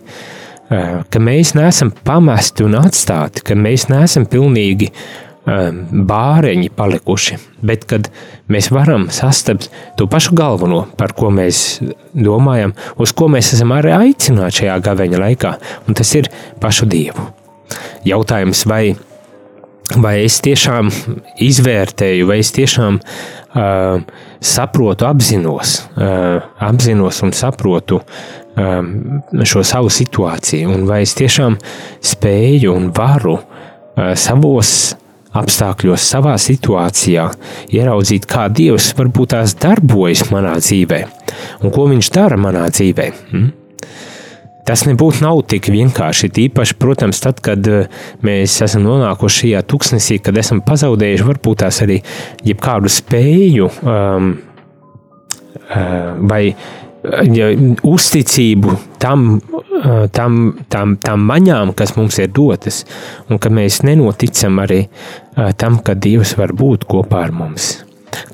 ka 0.70 1.20
mēs 1.20 1.56
neesam 1.58 1.90
pamesti 2.06 2.64
un 2.64 2.78
atstāti, 2.78 3.42
ka 3.44 3.58
mēs 3.58 3.88
neesam 3.90 4.28
pilnīgi 4.30 4.92
uh, 4.92 5.29
bāreņi 5.50 6.70
palikuši, 6.76 7.38
bet 7.66 7.84
kad 7.90 8.08
mēs 8.50 8.70
varam 8.74 9.08
sastapt 9.12 9.70
to 9.98 10.06
pašu 10.10 10.34
galveno, 10.38 10.84
par 10.96 11.14
ko 11.16 11.30
mēs 11.34 11.80
domājam, 12.14 12.74
uz 13.00 13.14
ko 13.16 13.30
mēs 13.32 13.54
esam 13.56 13.74
arī 13.74 13.94
aicināti 13.96 14.62
šajā 14.62 14.78
gaveņa 14.86 15.22
laikā, 15.24 15.54
un 15.88 15.98
tas 15.98 16.14
ir 16.18 16.30
pašu 16.62 16.88
dievu. 16.90 17.26
Jautājums, 18.06 18.64
vai, 18.66 18.94
vai 19.96 20.16
es 20.24 20.40
tiešām 20.44 20.90
izvērtēju, 21.42 22.28
vai 22.30 22.40
es 22.42 22.52
tiešām 22.56 23.00
uh, 23.00 24.00
saprotu, 24.40 25.06
apzinos, 25.08 25.80
uh, 25.96 26.40
apzinos 26.70 27.22
un 27.26 27.34
saprotu 27.36 28.00
uh, 28.00 28.80
šo 29.42 29.66
savu 29.66 29.92
situāciju, 29.92 30.70
un 30.74 30.88
vai 30.90 31.02
es 31.06 31.14
tiešām 31.18 31.58
spēju 32.12 32.74
un 32.74 32.90
varu 32.96 33.38
uh, 33.38 34.12
savos 34.18 34.94
apstākļos, 35.36 36.08
savā 36.14 36.34
situācijā, 36.40 37.28
ieraudzīt, 37.76 38.26
kā 38.30 38.48
Dievs 38.50 38.90
varbūt 38.98 39.36
tās 39.36 39.54
darbojas 39.60 40.26
manā 40.32 40.56
dzīvē 40.58 41.00
un 41.62 41.72
ko 41.74 41.86
Viņš 41.90 42.12
dara 42.14 42.38
manā 42.40 42.66
dzīvē. 42.72 43.06
Hmm? 43.30 43.48
Tas 44.66 44.84
nebūtu 44.86 45.24
nav 45.24 45.40
tik 45.50 45.70
vienkārši. 45.72 46.28
Tīpaši, 46.36 46.76
protams, 46.78 47.18
tad, 47.24 47.40
kad 47.42 47.64
eh, 47.66 47.88
mēs 48.26 48.58
esam 48.66 48.84
nonākuši 48.86 49.40
šajā 49.44 49.62
tuksnesī, 49.70 50.20
kad 50.22 50.36
esam 50.38 50.60
pazaudējuši 50.66 51.26
varbūt 51.26 51.62
tās 51.64 51.80
arī 51.82 51.98
jebkādu 52.46 52.92
spēju 52.92 53.70
um, 53.80 54.30
uh, 55.56 56.12
vai 56.30 56.42
ja, 57.34 57.50
uzticību 57.86 58.76
tam, 59.02 59.40
tam, 60.12 60.40
tam, 60.72 60.96
tam 61.02 61.28
maņām, 61.30 61.74
kas 61.78 61.96
mums 61.98 62.18
ir 62.20 62.32
dotas, 62.36 62.84
un 63.28 63.40
ka 63.42 63.52
mēs 63.52 63.82
nenoticam 63.86 64.60
arī 64.64 64.82
tam, 65.60 65.80
ka 65.84 65.96
Dievs 65.96 66.36
var 66.40 66.56
būt 66.56 66.88
kopā 66.90 67.24
ar 67.28 67.36
mums. 67.36 67.76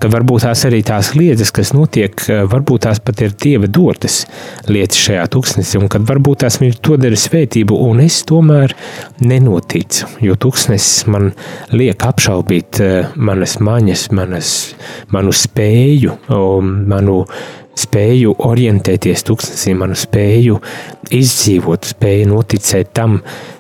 ka 0.01 0.09
varbūt 0.13 0.45
tās 0.47 0.63
arī 0.69 0.81
tās 0.87 1.11
lietas, 1.17 1.51
kas 1.55 1.73
notiek, 1.77 2.15
varbūt 2.51 2.87
tās 2.87 3.01
pat 3.05 3.21
ir 3.25 3.35
Dieva 3.43 3.69
dotas 3.69 4.23
lietas 4.69 5.01
šajā 5.07 5.27
tūkstnesī, 5.33 5.81
un 5.81 5.91
kad 5.93 6.07
varbūt 6.09 6.45
tās 6.45 6.59
viņš 6.63 6.79
to 6.85 6.97
dara 7.01 7.19
svētību, 7.21 7.77
un 7.89 8.01
es 8.05 8.23
tomēr 8.29 8.73
nenoticu, 9.21 10.09
jo 10.25 10.39
tūkstnesis 10.41 11.07
man 11.13 11.31
liek 11.77 12.07
apšaubīt 12.09 12.81
manas 13.17 13.59
maņas, 13.61 14.09
manas, 14.17 14.57
manu 15.13 15.37
spēju, 15.37 16.19
manu 16.89 17.23
spēju 17.77 18.35
orientēties 18.47 19.25
tūkstnesī, 19.29 19.75
manu 19.77 19.97
spēju 19.99 20.61
izdzīvot, 21.15 21.91
spēju 21.93 22.31
noticēt 22.31 22.93
tam, 22.97 23.19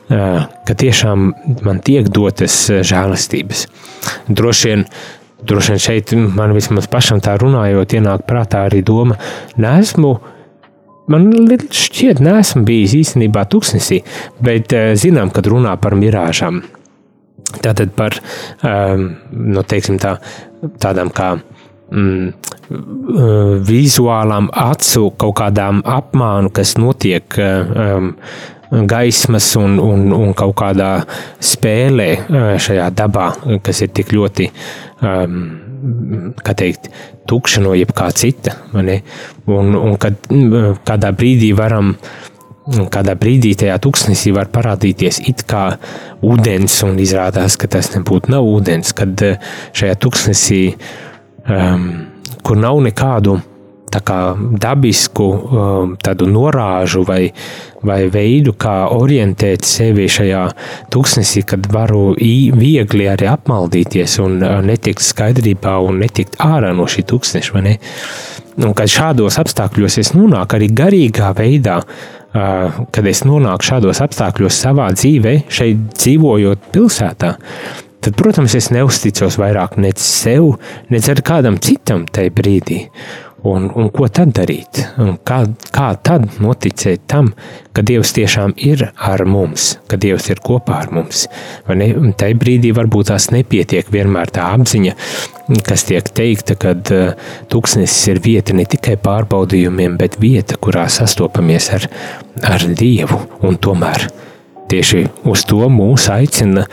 ka 0.08 0.76
tiešām 0.78 1.26
man 1.66 1.82
tiek 1.84 2.08
dotas 2.12 2.54
žēlastības. 2.70 3.66
Droši 4.28 4.70
vien, 4.70 4.86
droši 5.46 5.74
vien 5.74 5.82
šeit 5.82 6.14
man 6.16 6.54
vismaz 6.56 6.88
pašam 6.90 7.20
tā 7.24 7.36
runājot, 7.42 7.98
ienāk 7.98 8.24
prātā 8.28 8.66
arī 8.70 8.82
doma, 8.86 9.18
nesmu. 9.60 10.16
Man 11.12 11.28
šķiet, 11.70 12.18
nesmu 12.24 12.64
bijis 12.66 12.96
īstenībā 12.98 13.44
tūkstnesī, 13.50 14.00
bet 14.42 14.72
zinām, 14.98 15.30
kad 15.34 15.46
runā 15.46 15.76
par 15.78 15.94
mirāžām. 15.98 16.64
Tātad 17.62 17.92
par, 17.94 18.16
nu, 19.30 19.62
teiksim 19.62 20.00
tā, 20.02 20.16
tādām 20.82 21.12
kā 21.14 21.36
mm, 21.90 22.32
vizuālām 23.66 24.50
acu 24.52 25.10
kaut 25.20 25.36
kādām 25.40 25.82
apmānu, 25.86 26.50
kas 26.54 26.76
notiek 26.80 27.38
um, 27.38 28.12
gaismas 28.90 29.52
un, 29.60 29.78
un, 29.82 30.08
un 30.12 30.34
kaut 30.36 30.56
kādā 30.58 30.90
spēlē 31.38 32.10
šajā 32.62 32.90
dabā, 32.98 33.30
kas 33.64 33.84
ir 33.86 33.92
tik 33.94 34.14
ļoti, 34.16 34.48
um, 35.06 35.42
kā 36.42 36.56
teikt, 36.58 36.90
tukša 37.30 37.62
no 37.62 37.74
jebkā 37.78 38.10
cita. 38.16 38.56
Un, 38.74 39.74
un 39.76 39.98
kad 40.02 40.18
kādā 40.86 41.12
brīdī 41.14 41.52
varam 41.56 41.94
kādā 42.66 43.14
brīdī 43.14 43.52
tajā 43.54 43.76
tūkstnesī 43.78 44.32
var 44.34 44.48
parādīties 44.50 45.20
it 45.30 45.44
kā 45.46 45.76
ūdens, 46.26 46.80
un 46.82 46.98
izrādās, 46.98 47.54
ka 47.54 47.70
tas 47.70 47.92
nebūtu 47.94 48.32
nav 48.34 48.46
ūdens, 48.46 48.90
kad 48.96 49.22
šajā 49.76 49.98
tūkstnesī 50.02 50.62
um, 51.48 51.90
kur 52.46 52.58
nav 52.60 52.80
nekādu 52.84 53.38
kā, 54.04 54.36
dabisku 54.60 55.24
um, 55.24 55.94
norāžu 56.28 57.04
vai, 57.06 57.30
vai 57.82 58.08
veidu, 58.12 58.52
kā 58.58 58.88
orientēt 58.92 59.64
sevi 59.64 60.08
šajā 60.08 60.42
tūkstnesī, 60.92 61.44
kad 61.46 61.68
varu 61.72 62.14
viegli 62.18 63.08
arī 63.08 63.30
apmaldīties 63.30 64.18
un 64.24 64.42
uh, 64.42 64.58
netikt 64.64 65.04
skaidrībā 65.04 65.78
un 65.80 66.00
netikt 66.02 66.36
ārā 66.42 66.74
no 66.76 66.86
šī 66.86 67.06
tūkstneša. 67.08 67.64
Un 68.56 68.72
kad 68.76 68.88
šādos 68.88 69.38
apstākļos 69.40 69.98
es 70.00 70.12
nonāku 70.16 70.56
arī 70.58 70.70
garīgā 70.72 71.32
veidā, 71.36 71.80
uh, 71.80 72.84
kad 72.92 73.06
es 73.06 73.24
nonāku 73.28 73.70
šādos 73.70 74.02
apstākļos 74.04 74.62
savā 74.66 74.90
dzīvē, 74.96 75.38
šeit 75.52 75.88
dzīvojot 75.96 76.70
pilsētā, 76.74 77.34
tad, 78.06 78.14
protams, 78.18 78.54
es 78.54 78.70
neusticos 78.70 79.38
vairāk 79.42 79.80
nec 79.82 79.98
sev, 80.02 80.54
ar 80.94 81.22
kādam 81.26 81.58
citam 81.62 82.06
tajā 82.06 82.34
brīdī. 82.34 82.84
Un, 83.46 83.68
un 83.78 83.90
ko 83.94 84.08
tad 84.10 84.32
darīt? 84.34 84.80
Un 84.98 85.18
kā, 85.26 85.42
kā 85.74 85.90
tad 86.02 86.38
noticēt 86.42 87.04
tam, 87.10 87.28
ka 87.76 87.84
Dievs 87.86 88.10
tiešām 88.16 88.56
ir 88.58 88.88
ar 88.96 89.22
mums, 89.28 89.76
ka 89.86 89.98
Dievs 90.02 90.26
ir 90.32 90.40
kopā 90.42 90.80
ar 90.82 90.90
mums? 90.96 91.26
Tajā 91.68 92.38
brīdī 92.40 92.72
varbūt 92.74 93.12
tās 93.12 93.28
nepietiek 93.34 93.92
vienmēr 93.92 94.32
tā 94.34 94.48
apziņa, 94.56 94.96
kas 95.68 95.86
tiek 95.86 96.10
teikta, 96.10 96.58
ka 96.58 96.74
uh, 96.74 97.32
tūkstnesis 97.52 98.14
ir 98.14 98.22
vieta 98.24 98.56
ne 98.56 98.66
tikai 98.66 98.96
pārbaudījumiem, 99.02 99.98
bet 100.00 100.18
vieta, 100.22 100.58
kurā 100.58 100.88
sastopamies 100.90 101.70
ar, 101.76 101.90
ar 102.56 102.70
Dievu 102.74 103.20
un 103.46 103.60
tomēr 103.62 104.08
Tieši 104.66 105.04
uz 105.30 105.44
to 105.46 105.68
mūs 105.70 106.08
aicina 106.10 106.64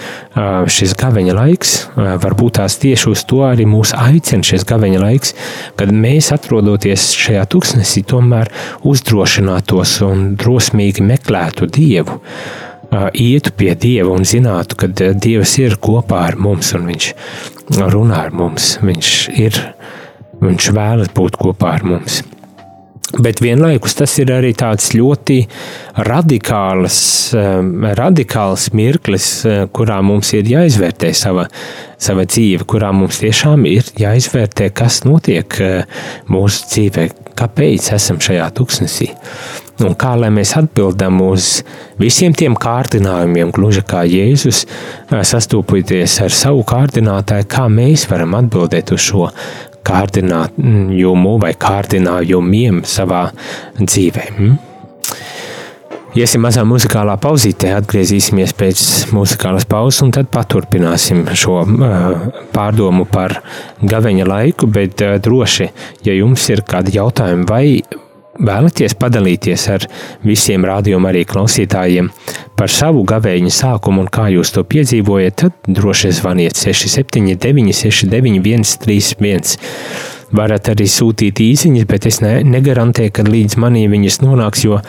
šis 0.71 0.95
gaveņa 0.97 1.35
laiks. 1.38 1.73
Varbūt 1.93 2.57
tās 2.57 2.79
tieši 2.81 3.12
uz 3.12 3.21
to 3.29 3.43
arī 3.45 3.67
mūs 3.69 3.93
aicina 3.93 4.45
šis 4.45 4.65
gaveņa 4.69 5.01
laiks, 5.03 5.35
kad 5.77 5.93
mēs 5.93 6.31
atrodoties 6.33 7.12
šajā 7.19 7.45
tuksnesī, 7.53 8.01
tomēr 8.09 8.50
uzdrošinātos 8.89 10.00
un 10.07 10.33
drosmīgi 10.41 11.05
meklētu 11.05 11.69
Dievu. 11.69 12.17
Ietu 13.13 13.53
pie 13.57 13.73
Dieva 13.77 14.13
un 14.13 14.25
zinātu, 14.25 14.77
ka 14.77 14.89
Dievs 14.89 15.57
ir 15.62 15.77
kopā 15.81 16.25
ar 16.31 16.38
mums 16.38 16.73
un 16.77 16.89
Viņš 16.89 17.13
runā 17.93 18.25
ar 18.25 18.33
mums. 18.33 18.77
Viņš 18.81 19.15
ir, 19.38 19.57
Viņš 20.43 20.73
vēlas 20.75 21.13
būt 21.13 21.38
kopā 21.41 21.77
ar 21.77 21.85
mums. 21.93 22.23
Bet 23.13 23.43
vienlaikus 23.43 23.93
tas 23.93 24.13
ir 24.17 24.32
arī 24.34 24.55
tāds 24.58 24.88
ļoti 24.98 25.36
radikāls, 26.08 26.95
um, 27.38 27.67
radikāls 27.93 28.71
mirklis, 28.73 29.28
uh, 29.45 29.65
kurā 29.69 29.99
mums 30.02 30.32
ir 30.34 30.47
jāizvērtē 30.49 31.12
sava, 31.13 31.43
sava 32.02 32.26
dzīve, 32.26 32.65
kurā 32.65 32.89
mums 32.95 33.19
tiešām 33.21 33.67
ir 33.69 33.91
jāizvērtē, 34.02 34.71
kas 34.73 35.04
notiek 35.06 35.60
uh, 35.62 35.99
mūsu 36.34 36.65
dzīvē, 36.71 37.06
kāpēc 37.38 37.91
esam 37.93 38.17
šajā 38.17 38.47
tuksnesī. 38.58 39.12
Un 39.86 39.93
kā 39.99 40.15
lai 40.17 40.32
mēs 40.34 40.56
atbildam 40.58 41.19
uz 41.21 41.60
visiem 42.02 42.34
tiem 42.38 42.58
kārdinājumiem, 42.58 43.52
gluži 43.54 43.86
kā 43.93 44.08
Jēzus, 44.10 44.63
uh, 44.65 45.21
sastopoties 45.21 46.17
ar 46.26 46.34
savu 46.34 46.65
kārdinātāju, 46.65 47.45
kā 47.45 47.67
mēs 47.69 48.08
varam 48.10 48.34
atbildēt 48.41 48.95
uz 48.97 49.06
šo 49.06 49.30
kārdinājumu 49.88 51.38
vai 51.43 51.54
kārdinājumiem 51.60 52.84
savā 52.88 53.26
dzīvē. 53.82 54.30
Hmm? 54.38 54.62
Iesim 56.13 56.43
mazā 56.46 56.62
muzikālā 56.69 57.15
pauzītē, 57.17 57.72
atgriezīsimies 57.74 58.52
pēc 58.54 58.82
muzikālas 59.17 59.65
pauzes, 59.65 60.04
un 60.06 60.12
tad 60.13 60.28
paturpināsim 60.30 61.24
šo 61.34 61.56
uh, 61.65 62.28
pārdomu 62.54 63.08
par 63.10 63.39
gaveņa 63.82 64.28
laiku. 64.30 64.69
Bet 64.69 65.02
uh, 65.02 65.15
droši, 65.17 65.72
ja 66.06 66.13
jums 66.13 66.46
ir 66.54 66.62
kādi 66.69 66.93
jautājumi 67.00 67.50
vai 67.50 67.65
vēlaties 68.39 68.96
padalīties 69.00 69.67
ar 69.74 69.86
visiem 70.26 70.65
rādījuma 70.65 71.12
arī 71.12 71.24
klausītājiem 71.30 72.10
par 72.58 72.72
savu 72.72 73.04
gavēņa 73.10 73.54
sākumu 73.54 74.04
un 74.04 74.12
kā 74.13 74.30
jūs 74.34 74.54
to 74.56 74.63
piedzīvojat, 74.67 75.36
tad 75.43 75.74
droši 75.80 76.13
zvaniet 76.19 76.58
679 76.60 77.74
691 77.84 78.78
31. 78.86 79.58
Varat 80.34 80.72
arī 80.72 80.88
sūtīt 80.89 81.43
īsiņas, 81.46 81.86
bet 81.89 82.08
es 82.10 82.17
ne, 82.24 82.39
negarantēju, 82.48 83.13
ka 83.13 83.26
līdz 83.28 83.60
manī 83.62 83.84
viņas 83.91 84.24
nonāks, 84.24 84.63
jo 84.65 84.80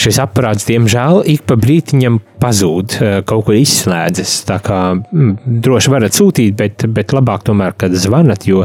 šis 0.00 0.18
aparāts, 0.22 0.66
diemžēl, 0.68 1.22
ik 1.30 1.44
pa 1.48 1.56
brītiņam 1.60 2.18
pazūd, 2.42 2.96
eh, 2.98 3.16
kaut 3.26 3.46
kur 3.46 3.56
izslēdzas. 3.58 4.36
Tā 4.48 4.58
kā 4.64 4.80
mm, 4.96 5.60
droši 5.64 5.92
varat 5.92 6.16
sūtīt, 6.16 6.56
bet, 6.58 6.86
bet 6.96 7.14
labāk 7.16 7.46
tomēr, 7.46 7.76
kad 7.78 7.94
zvanat, 7.94 8.48
jo 8.48 8.64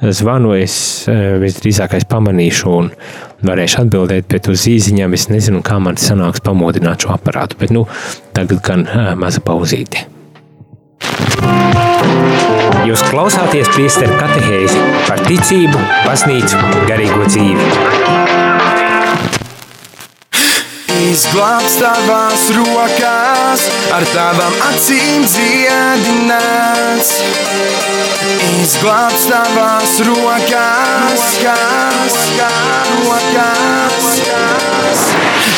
zvanu 0.00 0.54
es 0.58 0.76
eh, 1.10 1.36
visdrīzākais 1.42 2.06
pamanīšu 2.10 2.70
un 2.76 2.92
varēšu 3.46 3.84
atbildēt, 3.84 4.28
bet 4.30 4.48
uz 4.52 4.68
īziņām 4.70 5.16
es 5.18 5.28
nezinu, 5.32 5.64
kā 5.66 5.80
man 5.82 6.00
sanāks 6.00 6.42
pamodināt 6.44 7.04
šo 7.04 7.14
aparātu. 7.16 7.58
Bet 7.60 7.74
nu, 7.74 7.86
tagad 8.36 8.62
gan 8.66 8.86
eh, 8.86 9.12
maza 9.18 9.42
pauzīte. 9.44 10.06
Jūs 12.88 13.02
klausāties 13.10 13.68
priesteru 13.74 14.16
katehēzi 14.18 14.82
par 15.06 15.22
ticību, 15.26 15.86
baznīcu, 16.06 16.62
garīgo 16.88 17.26
dzīvi 17.28 18.39
izglābs 21.10 21.74
tavās 21.80 22.42
rokās, 22.54 23.64
ar 23.94 24.04
tavām 24.12 24.54
acīm 24.68 25.24
dziedināts. 25.26 27.10
Izglābs 28.60 29.26
tavās 29.30 29.96
rokās, 30.06 31.24
rokās, 31.42 32.20
rokās, 32.38 34.12
rokās. 34.20 35.02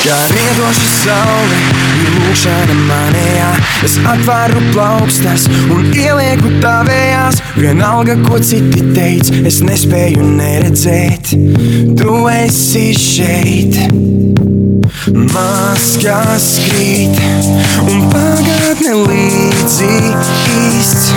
Kā 0.03 0.17
riedoša 0.33 0.89
saule, 0.97 1.59
ir 2.01 2.17
lūkšana 2.17 2.79
manējā, 2.89 3.51
es 3.87 3.99
atvēru 4.15 4.65
plaukstas 4.73 5.47
un 5.69 5.93
ielieku 5.93 6.57
tavējās. 6.65 7.43
Vienalga, 7.61 8.17
ko 8.25 8.41
citi 8.43 8.83
teic, 8.97 9.31
es 9.47 9.61
nespēju 9.63 10.33
neredzēt, 10.41 11.37
tu 12.01 12.19
esi 12.33 12.89
šeit. 12.99 14.22
Maskās 15.11 16.45
krīt 16.63 17.17
un 17.83 18.05
pagātne 18.13 18.93
līdzi 19.01 19.89
īsts. 20.61 21.09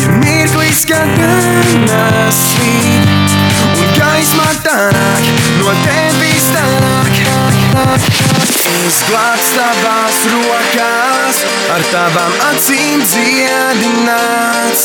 Ir 0.00 0.16
mirklis, 0.24 0.82
kad 0.88 1.12
dienas 1.20 2.40
svīt 2.48 3.36
Un 3.78 3.94
gaismā 3.94 4.48
tā 4.66 4.78
nāk, 4.90 5.30
no 5.60 5.76
tevis 5.86 6.50
tā 6.56 6.66
nāk 8.58 8.88
Izglābs 8.88 9.48
tavās 9.54 10.18
rokās, 10.32 11.38
ar 11.74 11.82
tavām 11.92 12.32
acīm 12.48 13.02
dziedināts. 13.04 14.84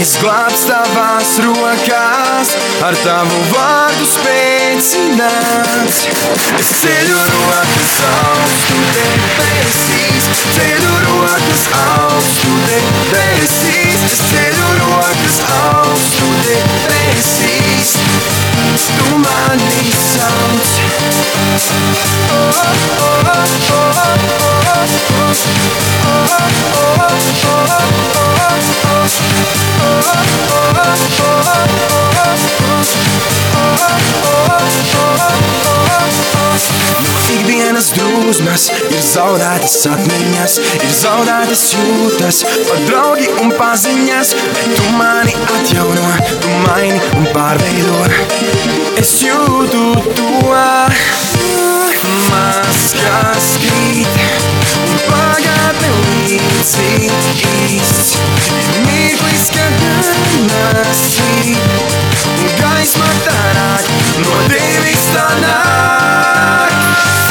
Izglābs 0.00 0.64
tavās 0.68 1.32
rokās, 1.44 2.54
ar 2.86 2.98
tavu 3.04 3.40
vārdu 3.52 4.08
spēcināts. 4.12 6.02
Es 6.58 6.72
ceļu 6.82 7.20
rokas 7.30 7.94
augstu 8.10 8.80
debesīs, 8.96 10.30
ceļu 10.56 10.96
rokas 11.06 11.64
augstu 11.84 12.58
debesīs, 12.66 14.04
es 14.10 14.18
ceļu 14.32 14.74
rokas 14.82 15.40
augstu 15.60 16.34
debesīs. 16.44 17.09
Ikdienas 37.30 37.92
drūzmas 37.94 38.64
ir 38.90 39.02
zaudētas 39.04 39.76
atmiņas, 39.88 40.56
ir 40.80 40.92
zaudētas 40.98 41.62
jūtas, 41.76 42.40
pat 42.68 42.84
draugi 42.88 43.28
un 43.42 43.54
paziņas. 43.56 44.34
Bet 44.56 44.74
tu 44.76 44.90
mani 44.98 45.36
atjauno, 45.56 46.12
tu 46.42 46.52
maini 46.66 47.00
un 47.20 47.28
pārveido. 47.34 48.02
Es 49.00 49.16
jūtu 49.24 49.84
to 50.18 50.30
maskas 52.90 53.50
krīt 53.62 54.16
un 54.82 54.96
pagātne 55.06 55.90
līdzi 56.26 56.88
īsts. 57.74 58.16
Ir 58.50 58.80
mirklis, 58.86 59.46
kad 59.54 59.84
nāsī 60.48 61.54
un 62.34 62.50
gaisma 62.58 63.12
tā 63.28 63.38
nāk, 63.58 63.92
no 64.24 64.42
tevis 64.50 65.06
tā 65.14 65.28
nāk. 65.44 67.29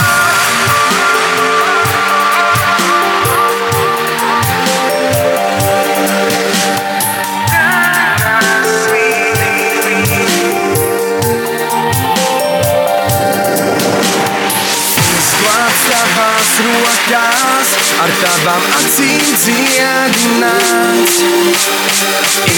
Ar 17.99 18.12
tavām 18.21 18.63
acīm 18.79 19.23
dziedināts. 19.43 21.15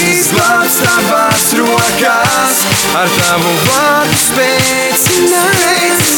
Izglābs 0.06 0.76
tavās 0.82 1.46
rokās, 1.58 2.60
ar 3.00 3.08
tavu 3.18 3.54
vārdu 3.66 4.18
spēcināts. 4.22 6.10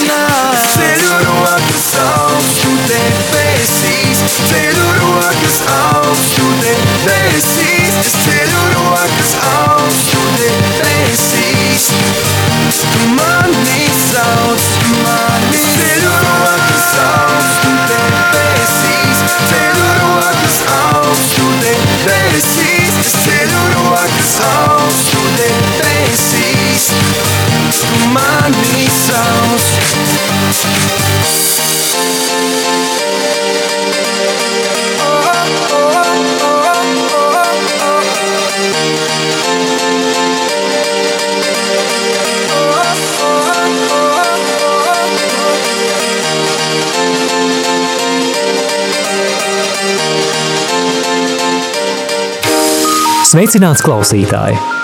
Ceļu 0.75 1.15
rokas 1.25 1.89
augstu 2.03 2.73
debesīs, 2.91 4.23
ceļu 4.51 4.89
rokas 4.99 5.59
augstu 5.79 6.51
debesīs, 6.65 7.99
es 8.03 8.13
ceļu 8.27 8.65
rokas 8.75 9.35
augstu 9.53 10.25
debesīs. 10.41 11.89
Tu 12.75 13.11
mani 13.15 13.87
sauc, 14.01 14.67
sauc. 29.15 29.55
Sveicināts 53.35 53.83
klausītāji! 53.83 54.84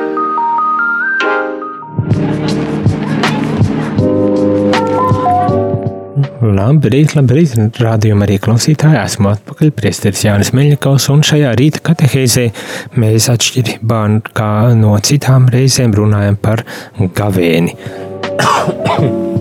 Labrīt, 6.51 7.15
labrīt, 7.15 7.55
rādījumā 7.81 8.25
arī 8.27 8.37
klausītāji. 8.43 8.99
Esmu 9.01 9.31
atpakaļ 9.31 9.71
priesteris 9.77 10.25
Jānis 10.25 10.53
Meļņikovs, 10.57 11.09
un 11.13 11.23
šajā 11.27 11.53
rīta 11.59 11.83
katehēzē 11.91 12.47
mēs 13.01 13.29
atšķirībā 13.33 14.01
no 14.81 14.95
citām 15.05 15.47
reizēm 15.53 15.95
runājam 15.97 16.39
par 16.41 16.65
gavēni. 17.19 17.77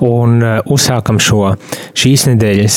Un 0.00 0.40
uh, 0.40 0.58
uzsākam 0.72 1.18
šo 1.20 1.54
šīs 1.98 2.26
nedēļas 2.30 2.76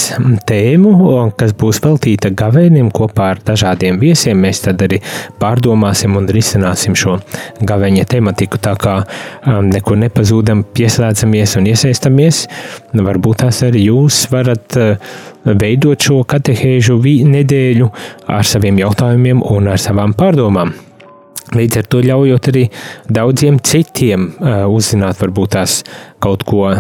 tēmu, 0.49 0.93
kas 1.39 1.53
būs 1.59 1.79
veltīta 1.83 2.33
gavēnim 2.36 2.89
kopā 2.93 3.29
ar 3.33 3.41
dažādiem 3.47 3.99
viesiem. 4.01 4.41
Mēs 4.43 4.63
tad 4.65 4.83
arī 4.83 4.99
pārdomāsim 5.39 6.17
un 6.19 6.27
risināsim 6.27 6.97
šo 6.99 7.17
gavēņa 7.63 8.07
tematiku. 8.12 8.59
Tā 8.63 8.75
kā 8.79 8.99
um, 9.03 9.69
nekur 9.71 9.99
nepazūdam, 10.03 10.65
pieslēdzamies 10.75 11.57
un 11.59 11.69
iesaistamies, 11.71 12.45
varbūt 12.93 13.43
tās 13.45 13.63
arī 13.67 13.88
jūs 13.88 14.25
varat 14.33 14.79
uh, 14.79 14.95
veidot 15.43 15.99
šo 15.99 16.21
katehēžu 16.27 16.99
nedēļu 17.03 17.91
ar 18.31 18.47
saviem 18.47 18.79
jautājumiem 18.83 19.43
un 19.47 19.71
ar 19.71 19.81
savām 19.81 20.15
pārdomām. 20.17 20.73
Līdz 21.53 21.81
ar 21.81 21.88
to 21.91 21.99
ļaujot 22.01 22.47
arī 22.49 22.63
daudziem 23.12 23.59
citiem 23.63 24.31
uh, 24.31 24.63
uzzināt, 24.71 25.19
varbūt 25.21 25.55
tās 25.57 25.81
kaut 26.23 26.45
ko 26.47 26.71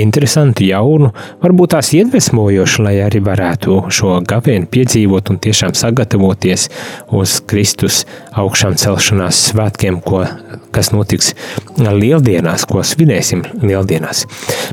interesantu, 0.00 0.64
jaunu, 0.66 1.10
varbūt 1.42 1.74
tās 1.74 1.92
iedvesmojošu, 1.96 2.84
lai 2.86 2.94
arī 3.04 3.22
varētu 3.24 3.78
šo 3.92 4.18
gavēnu 4.28 4.68
piedzīvot 4.72 5.32
un 5.32 5.40
tiešām 5.42 5.74
sagatavoties 5.78 6.68
uz 7.12 7.38
Kristus 7.48 8.02
augšām 8.38 8.76
celšanās 8.80 9.40
svētkiem, 9.50 10.00
ko, 10.04 10.24
kas 10.72 10.92
notiks 10.94 11.32
lieldienās, 11.78 12.64
ko 12.68 12.84
svinēsim 12.86 13.44
lieldienās. 13.62 14.24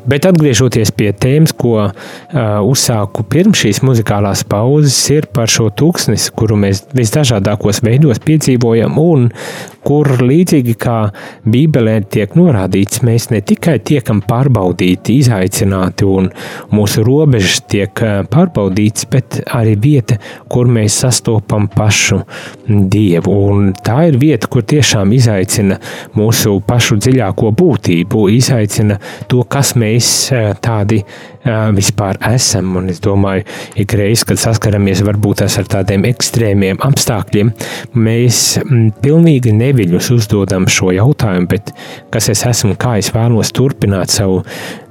Bet 0.10 0.28
atgriežoties 0.30 0.94
pie 0.96 1.12
tēmas, 1.14 1.56
ko 1.58 1.76
uh, 1.90 1.92
uzsāku 2.66 3.26
pirms 3.30 3.66
šīs 3.66 3.84
muzikālās 3.86 4.46
pauzes, 4.48 5.00
ir 5.14 5.28
par 5.34 5.52
šo 5.52 5.70
tūkstnesi, 5.76 6.32
kuru 6.38 6.60
mēs 6.64 6.86
visdažādākos 6.96 7.84
veidos 7.86 8.22
piedzīvojam 8.24 8.98
un 9.02 9.30
kur 9.86 10.10
līdzīgi 10.22 10.76
kā 10.80 10.98
Bībelē 11.50 12.00
tiek 12.12 12.36
norādīts, 12.38 13.02
mēs 13.06 13.30
ne 13.34 13.42
tikai 13.46 13.78
tiekam 13.86 14.22
pārbaudīti 14.26 15.09
ļoti 15.10 15.18
izaicināti 15.20 16.06
un 16.06 16.30
mūsu 16.72 17.04
robežas 17.04 17.62
tiek 17.68 17.94
pārbaudītas, 18.30 19.08
bet 19.10 19.40
arī 19.46 19.76
vieta, 19.76 20.20
kur 20.48 20.68
mēs 20.68 21.02
sastopam 21.02 21.68
pašu 21.68 22.24
Dievu. 22.68 23.34
Un 23.50 23.74
tā 23.74 24.10
ir 24.10 24.20
vieta, 24.22 24.48
kur 24.48 24.64
tiešām 24.64 25.12
izaicina 25.14 25.80
mūsu 26.16 26.60
pašu 26.62 27.00
dziļāko 27.00 27.52
būtību, 27.58 28.30
izaicina 28.30 29.00
to, 29.28 29.44
kas 29.44 29.76
mēs 29.76 30.30
tādi 30.62 31.04
vispār 31.74 32.20
esam. 32.30 32.76
Un 32.78 32.90
es 32.90 33.00
domāju, 33.02 33.46
ik 33.80 33.94
reiz, 33.98 34.24
kad 34.28 34.40
saskaramies 34.40 35.02
varbūt 35.06 35.42
ar 35.46 35.70
tādiem 35.72 36.06
ekstrēmiem 36.10 36.82
apstākļiem, 36.86 37.52
mēs 37.96 38.60
pilnīgi 39.02 39.54
neviļus 39.56 40.12
uzdodam 40.18 40.68
šo 40.70 40.92
jautājumu, 40.94 41.50
bet 41.50 41.74
kas 42.14 42.30
es 42.34 42.46
esmu, 42.46 42.76
kā 42.80 42.98
es 43.00 43.10
vēlos 43.16 43.54
turpināt 43.56 44.14
savu, 44.14 44.44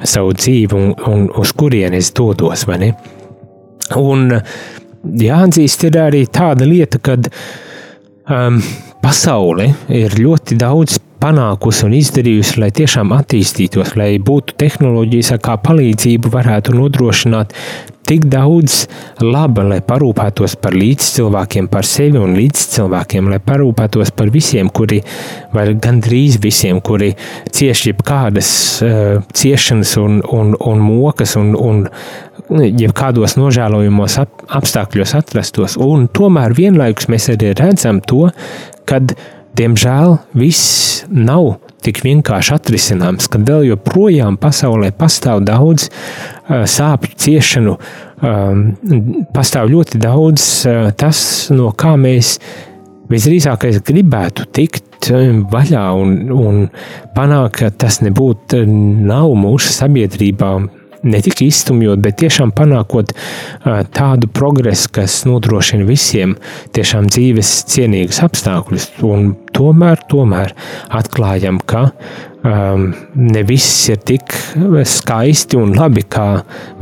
savu 0.08 0.34
dzīvi 0.36 0.76
un, 0.76 0.92
un 1.10 1.26
uz 1.40 1.52
kurien 1.56 1.96
es 1.98 2.10
dodos? 2.16 2.66
Un 3.98 4.28
jāatzīst 5.22 5.88
ir 5.88 5.98
arī 6.02 6.24
tāda 6.32 6.68
lieta, 6.68 7.00
kad 7.02 7.28
um, 8.28 8.60
pasaule 9.02 9.72
ir 9.94 10.16
ļoti 10.18 10.58
daudz 10.60 10.98
panākusi 11.20 11.86
un 11.88 11.94
izdarījusi, 11.98 12.58
lai 12.62 12.70
tiešām 12.74 13.12
attīstītos, 13.16 13.94
lai 13.98 14.14
būtu 14.22 14.56
tehnoloģijas, 14.60 15.36
kā 15.44 15.58
palīdzību 15.64 16.32
varētu 16.34 16.76
nodrošināt 16.78 17.54
tik 18.08 18.24
daudz 18.32 18.86
laba, 19.20 19.64
lai 19.68 19.80
parūpētos 19.84 20.56
par 20.62 20.76
līdzcilvēkiem, 20.78 21.68
par 21.68 21.84
sevi 21.84 22.20
un 22.20 22.32
līdzcilvēkiem, 22.38 23.28
lai 23.28 23.40
parūpētos 23.44 24.14
par 24.16 24.32
visiem, 24.32 24.70
kuri, 24.72 25.02
vai 25.52 25.66
gandrīz 25.76 26.38
visiem, 26.40 26.80
kuri 26.84 27.12
cieši 27.52 27.92
jebkādas 27.92 28.50
uh, 28.86 29.20
ciešanas 29.36 29.96
un, 30.00 30.22
un, 30.24 30.56
un 30.56 30.84
mokas 30.84 31.36
un, 31.40 31.52
un 31.58 31.84
jebkādos 32.48 33.36
nožēlojumos 33.36 34.18
ap, 34.22 34.44
apstākļos 34.56 35.12
atrastos. 35.18 35.76
Un 35.76 36.08
tomēr 36.08 36.56
vienlaikus 36.56 37.10
mēs 37.12 37.28
arī 37.34 37.52
redzam 37.58 38.00
to, 38.00 38.30
kad 38.88 39.12
Diemžēl 39.58 40.18
viss 40.38 41.02
nav 41.10 41.56
tik 41.82 41.98
vienkārši 42.04 42.52
atrisināms, 42.54 43.26
ka 43.30 43.40
vēl 43.42 43.68
joprojām 43.72 44.36
pasaulē 44.38 44.92
pastāv 44.94 45.42
daudz 45.46 45.88
uh, 45.88 46.62
sāpju, 46.68 47.16
ciešanu, 47.18 47.74
um, 48.22 48.64
pastāv 49.34 49.72
ļoti 49.72 49.98
daudz 50.02 50.46
uh, 50.68 50.90
tas, 50.98 51.20
no 51.54 51.72
kā 51.74 51.96
mēs 51.98 52.36
visdrīzākais 53.10 53.80
gribētu 53.88 54.46
tikt 54.52 54.84
vaļā 55.50 55.84
un, 55.96 56.14
un 56.34 56.64
panākt, 57.16 57.60
ka 57.60 57.70
tas 57.86 58.00
nebūtu 58.04 58.64
nav 58.66 59.32
mūsu 59.38 59.72
sabiedrībā 59.72 60.52
ne 61.02 61.20
tikai 61.22 61.48
izstumjot, 61.48 62.00
bet 62.02 62.18
tiešām 62.22 62.52
panākot 62.56 63.12
tādu 63.94 64.30
progresu, 64.34 64.90
kas 64.98 65.20
nodrošina 65.28 65.86
visiem 65.88 66.36
tiešām 66.76 67.10
dzīves 67.12 67.52
cienīgus 67.70 68.22
apstākļus. 68.26 68.90
Un 69.06 69.32
tomēr, 69.54 70.02
tomēr 70.10 70.54
atklājam, 70.98 71.60
ka 71.68 71.88
um, 72.42 72.88
ne 73.14 73.42
viss 73.46 73.88
ir 73.92 74.00
tik 74.08 74.34
skaisti 74.88 75.58
un 75.60 75.74
labi, 75.78 76.04
kā 76.10 76.28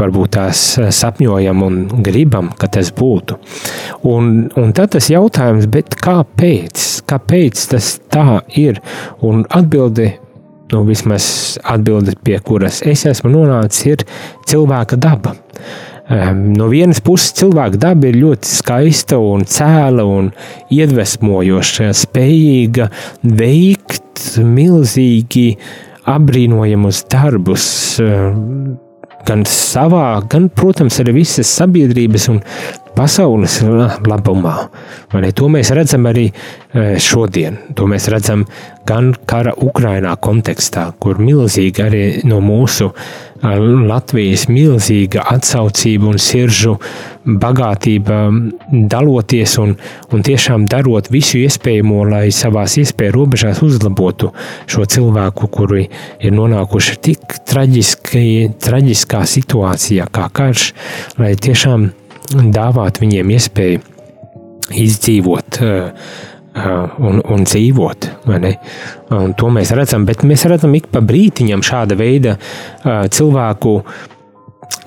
varbūt 0.01 0.37
tās 0.39 0.65
sapņojam 1.01 1.65
un 1.67 1.81
gribam, 2.05 2.53
ka 2.59 2.71
tas 2.79 2.93
būtu. 2.97 3.39
Un, 4.09 4.47
un 4.57 4.77
tad 4.77 4.95
tas 4.97 5.11
jautājums, 5.13 5.69
kāpēc? 6.03 6.85
Kāpēc 7.07 7.67
tas 7.73 7.97
tā 8.13 8.41
ir? 8.59 8.81
Un 9.25 9.45
atbildi 9.55 10.15
nu, 10.73 10.83
vismaz 10.87 11.27
atbildes, 11.65 12.19
pie 12.27 12.39
kuras 12.45 12.83
es 12.87 13.05
esmu 13.09 13.33
nonācis, 13.33 13.85
ir 13.93 14.07
cilvēka 14.49 14.99
daba. 15.01 15.37
Um, 16.07 16.53
no 16.55 16.69
vienas 16.71 17.01
puses, 17.03 17.33
cilvēka 17.35 17.81
daba 17.83 18.07
ir 18.07 18.21
ļoti 18.21 18.51
skaista 18.61 19.19
un 19.19 19.43
cēla 19.51 20.05
un 20.07 20.31
iedvesmojoša, 20.75 21.91
spējīga 21.99 22.87
veikt 23.27 24.29
milzīgi 24.39 25.49
apbrīnojamus 26.07 27.03
darbus. 27.11 27.67
Um, 28.03 28.77
gan 29.27 29.43
savā, 29.51 30.21
gan, 30.31 30.47
protams, 30.55 31.01
arī 31.03 31.17
visas 31.25 31.51
sabiedrības 31.59 32.29
un 32.31 32.39
pasaules 32.97 33.61
labumā. 34.07 34.57
To 35.37 35.51
mēs 35.53 35.73
redzam 35.77 36.09
arī 36.09 36.31
e, 36.31 36.97
šodien. 37.03 37.59
To 37.77 37.89
mēs 37.91 38.09
redzam 38.13 38.47
gan 38.87 39.13
kara 39.29 39.53
Ukrainā 39.53 40.15
kontekstā, 40.23 40.89
kur 41.03 41.21
milzīgi 41.21 41.83
arī 41.85 42.03
no 42.29 42.41
mūsu 42.45 42.89
e, 42.89 42.95
Latvijas 43.87 44.47
milzīga 44.49 45.27
atsaucība 45.35 46.09
un 46.13 46.21
siržu 46.23 46.77
bagātība 47.27 48.21
daloties 48.93 49.59
un, 49.63 49.77
un 50.15 50.25
tiešām 50.27 50.69
darot 50.71 51.11
visu 51.13 51.41
iespējamo, 51.43 52.05
lai 52.09 52.31
savās 52.35 52.79
iespēju 52.81 53.17
robežās 53.19 53.63
uzlabotu 53.67 54.33
šo 54.71 54.87
cilvēku, 54.97 55.51
kuri 55.53 55.85
ir 56.23 56.35
nonākuši 56.39 56.99
tik 57.11 57.39
traģiski, 57.51 58.27
traģiskā 58.63 59.23
situācijā 59.37 60.09
kā 60.15 60.31
karš, 60.41 60.73
lai 61.21 61.35
tiešām 61.37 61.91
dāvāt 62.33 63.01
viņiem 63.03 63.31
iespēju 63.37 63.83
izdzīvot 64.77 65.61
uh, 65.63 66.09
uh, 66.57 66.97
un, 66.99 67.21
un 67.23 67.47
dzīvot. 67.47 68.11
Un 68.27 69.35
to 69.39 69.53
mēs 69.55 69.73
redzam, 69.77 70.07
bet 70.09 70.25
mēs 70.27 70.47
redzam 70.51 70.75
ik 70.79 70.91
pa 70.93 71.03
brītiņam 71.05 71.65
šāda 71.67 71.99
veida 71.99 72.37
uh, 72.37 73.07
cilvēku 73.13 73.79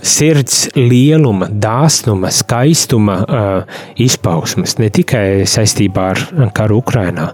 sirds 0.06 0.68
lieluma, 0.78 1.50
dāsnuma, 1.52 2.32
skaistuma 2.34 3.20
uh, 3.24 3.80
izpausmes, 4.00 4.78
ne 4.80 4.90
tikai 4.94 5.46
saistībā 5.50 6.10
ar 6.14 6.52
karu 6.56 6.80
Ukrajinā. 6.84 7.30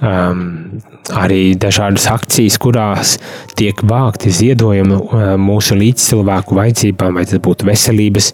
Um, 0.00 0.82
arī 1.14 1.54
dažādas 1.60 2.08
akcijas, 2.10 2.56
kurās 2.62 3.16
tiek 3.58 3.78
vākti 3.86 4.32
ziedojumi 4.34 4.96
uh, 4.96 5.26
mūsu 5.40 5.78
līdzcilvēku 5.78 6.56
vajadzībām, 6.58 7.18
vai 7.18 7.26
tas 7.28 7.42
būtu 7.42 7.68
veselības 7.68 8.32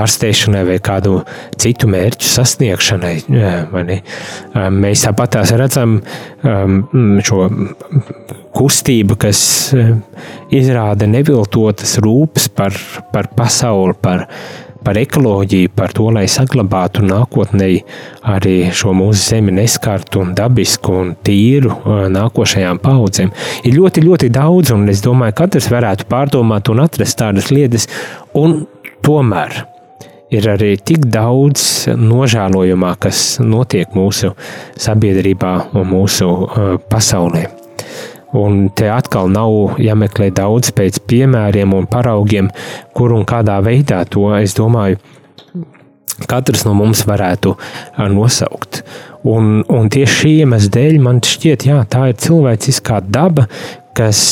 ārstēšanai 0.00 0.64
vai 0.68 0.78
kādu 0.84 1.22
citu 1.60 1.90
mērķu 1.90 2.30
sasniegšanai. 2.30 3.16
Uh, 3.32 3.74
uh, 3.82 4.68
mēs 4.70 5.06
tāpat 5.08 5.40
redzam 5.58 5.98
um, 6.46 6.82
šo 7.24 7.48
kustību, 8.52 9.16
kas 9.20 9.40
izrāda 10.52 11.08
neviltotas 11.08 11.96
rūpes 12.04 12.50
par, 12.52 12.76
par 13.12 13.31
pasauli, 13.36 13.96
par 14.02 14.26
par 14.82 14.98
ekoloģiju, 14.98 15.70
par 15.76 15.94
to, 15.94 16.08
lai 16.14 16.24
saglabātu 16.30 17.04
nākotnē 17.06 17.68
arī 18.34 18.56
šo 18.74 18.94
mūsu 18.96 19.20
zemi 19.22 19.54
neskartu 19.54 20.22
un 20.22 20.34
dabisku 20.38 20.94
un 21.02 21.12
tīru 21.24 21.74
nākošajām 22.12 22.82
paudzēm. 22.82 23.32
Ir 23.62 23.78
ļoti, 23.78 24.04
ļoti 24.08 24.30
daudz, 24.34 24.74
un 24.74 24.88
es 24.92 25.04
domāju, 25.04 25.36
ka 25.36 25.46
katrs 25.46 25.70
varētu 25.72 26.08
pārdomāt 26.10 26.70
un 26.72 26.82
atrast 26.84 27.20
tādas 27.22 27.52
lietas, 27.54 27.88
un 28.38 28.64
tomēr 29.06 29.64
ir 30.32 30.48
arī 30.48 30.74
tik 30.80 31.06
daudz 31.12 31.88
nožēlojumā, 31.98 32.94
kas 33.02 33.38
notiek 33.44 33.94
mūsu 33.96 34.34
sabiedrībā 34.80 35.56
un 35.76 35.90
mūsu 35.92 36.30
pasaulē. 36.90 37.61
Un 38.38 38.70
te 38.72 38.88
atkal 38.88 39.28
nav 39.32 39.78
jāmeklē 39.82 40.30
daudz 40.32 40.72
pēc 40.76 41.02
piemēriem 41.08 41.74
un 41.76 41.88
paraugiem, 41.90 42.48
kur 42.96 43.12
un 43.12 43.26
kādā 43.28 43.58
veidā 43.64 44.02
to, 44.08 44.30
es 44.38 44.56
domāju, 44.56 44.96
katrs 46.28 46.64
no 46.64 46.72
mums 46.76 47.04
varētu 47.08 47.54
nosaukt. 48.12 48.82
Un, 49.28 49.60
un 49.70 49.92
tieši 49.92 50.16
šī 50.18 50.32
iemesla 50.42 50.72
dēļ 50.78 50.98
man 51.02 51.20
šķiet, 51.22 51.68
jā, 51.68 51.78
tā 51.90 52.08
ir 52.10 52.18
cilvēciskā 52.24 53.02
daba, 53.12 53.46
kas 53.94 54.22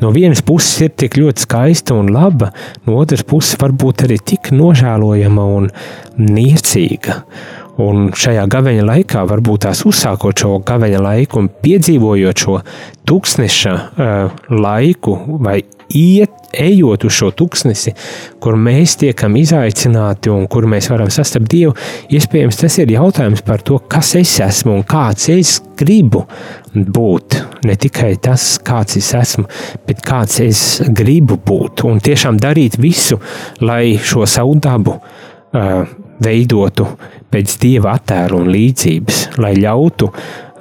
no 0.00 0.12
vienas 0.14 0.42
puses 0.46 0.86
ir 0.86 0.94
tik 0.94 1.18
ļoti 1.18 1.44
skaista 1.44 1.96
un 1.98 2.12
laba, 2.14 2.52
no 2.86 2.96
otras 3.02 3.26
puses 3.26 3.58
varbūt 3.60 4.06
arī 4.06 4.20
tik 4.32 4.52
nožēlojama 4.54 5.46
un 5.58 5.70
niecīga. 6.22 7.20
Un 7.82 8.10
šajā 8.16 8.46
gaveņa 8.48 8.84
laikā, 8.88 9.26
varbūt 9.28 9.66
tās 9.66 9.82
uzsākot 9.84 10.40
šo 10.40 10.54
gaveņa 10.64 11.00
laiku 11.04 11.42
un 11.42 11.50
piedzīvojot 11.60 12.44
šo 12.46 12.60
tūkstneša 13.06 13.72
uh, 13.76 14.38
laiku, 14.56 15.16
vai 15.44 15.58
iet, 15.92 16.32
ejot 16.56 17.04
uz 17.04 17.12
šo 17.12 17.28
tūkstnesi, 17.36 17.92
kur 18.40 18.56
mēs 18.56 18.96
tiekam 19.02 19.36
izaicināti 19.36 20.32
un 20.32 20.46
kur 20.50 20.64
mēs 20.70 20.88
varam 20.88 21.10
sastapt 21.12 21.50
Dievu, 21.52 21.74
iespējams, 22.16 22.62
tas 22.62 22.78
ir 22.80 22.94
jautājums 22.96 23.44
par 23.46 23.60
to, 23.66 23.78
kas 23.92 24.14
es 24.16 24.32
esmu 24.40 24.78
un 24.78 24.82
kāds 24.88 25.28
es 25.34 25.58
gribu 25.76 26.24
būt. 26.72 27.38
Ne 27.68 27.76
tikai 27.76 28.14
tas, 28.22 28.54
kāds 28.64 28.96
es 29.02 29.12
esmu, 29.20 29.46
bet 29.86 30.00
kāds 30.06 30.40
es 30.44 30.64
gribu 30.88 31.36
būt. 31.36 31.84
Un 31.88 32.00
tiešām 32.00 32.40
darīt 32.40 32.80
visu, 32.80 33.20
lai 33.60 33.98
šo 34.00 34.24
savu 34.30 34.56
dabu 34.62 34.96
veidotu 36.22 36.88
pēc 37.32 37.56
dieva 37.62 37.96
attēla 37.96 38.40
un 38.40 38.50
līdzības, 38.52 39.22
lai 39.42 39.54
ļautu 39.58 40.10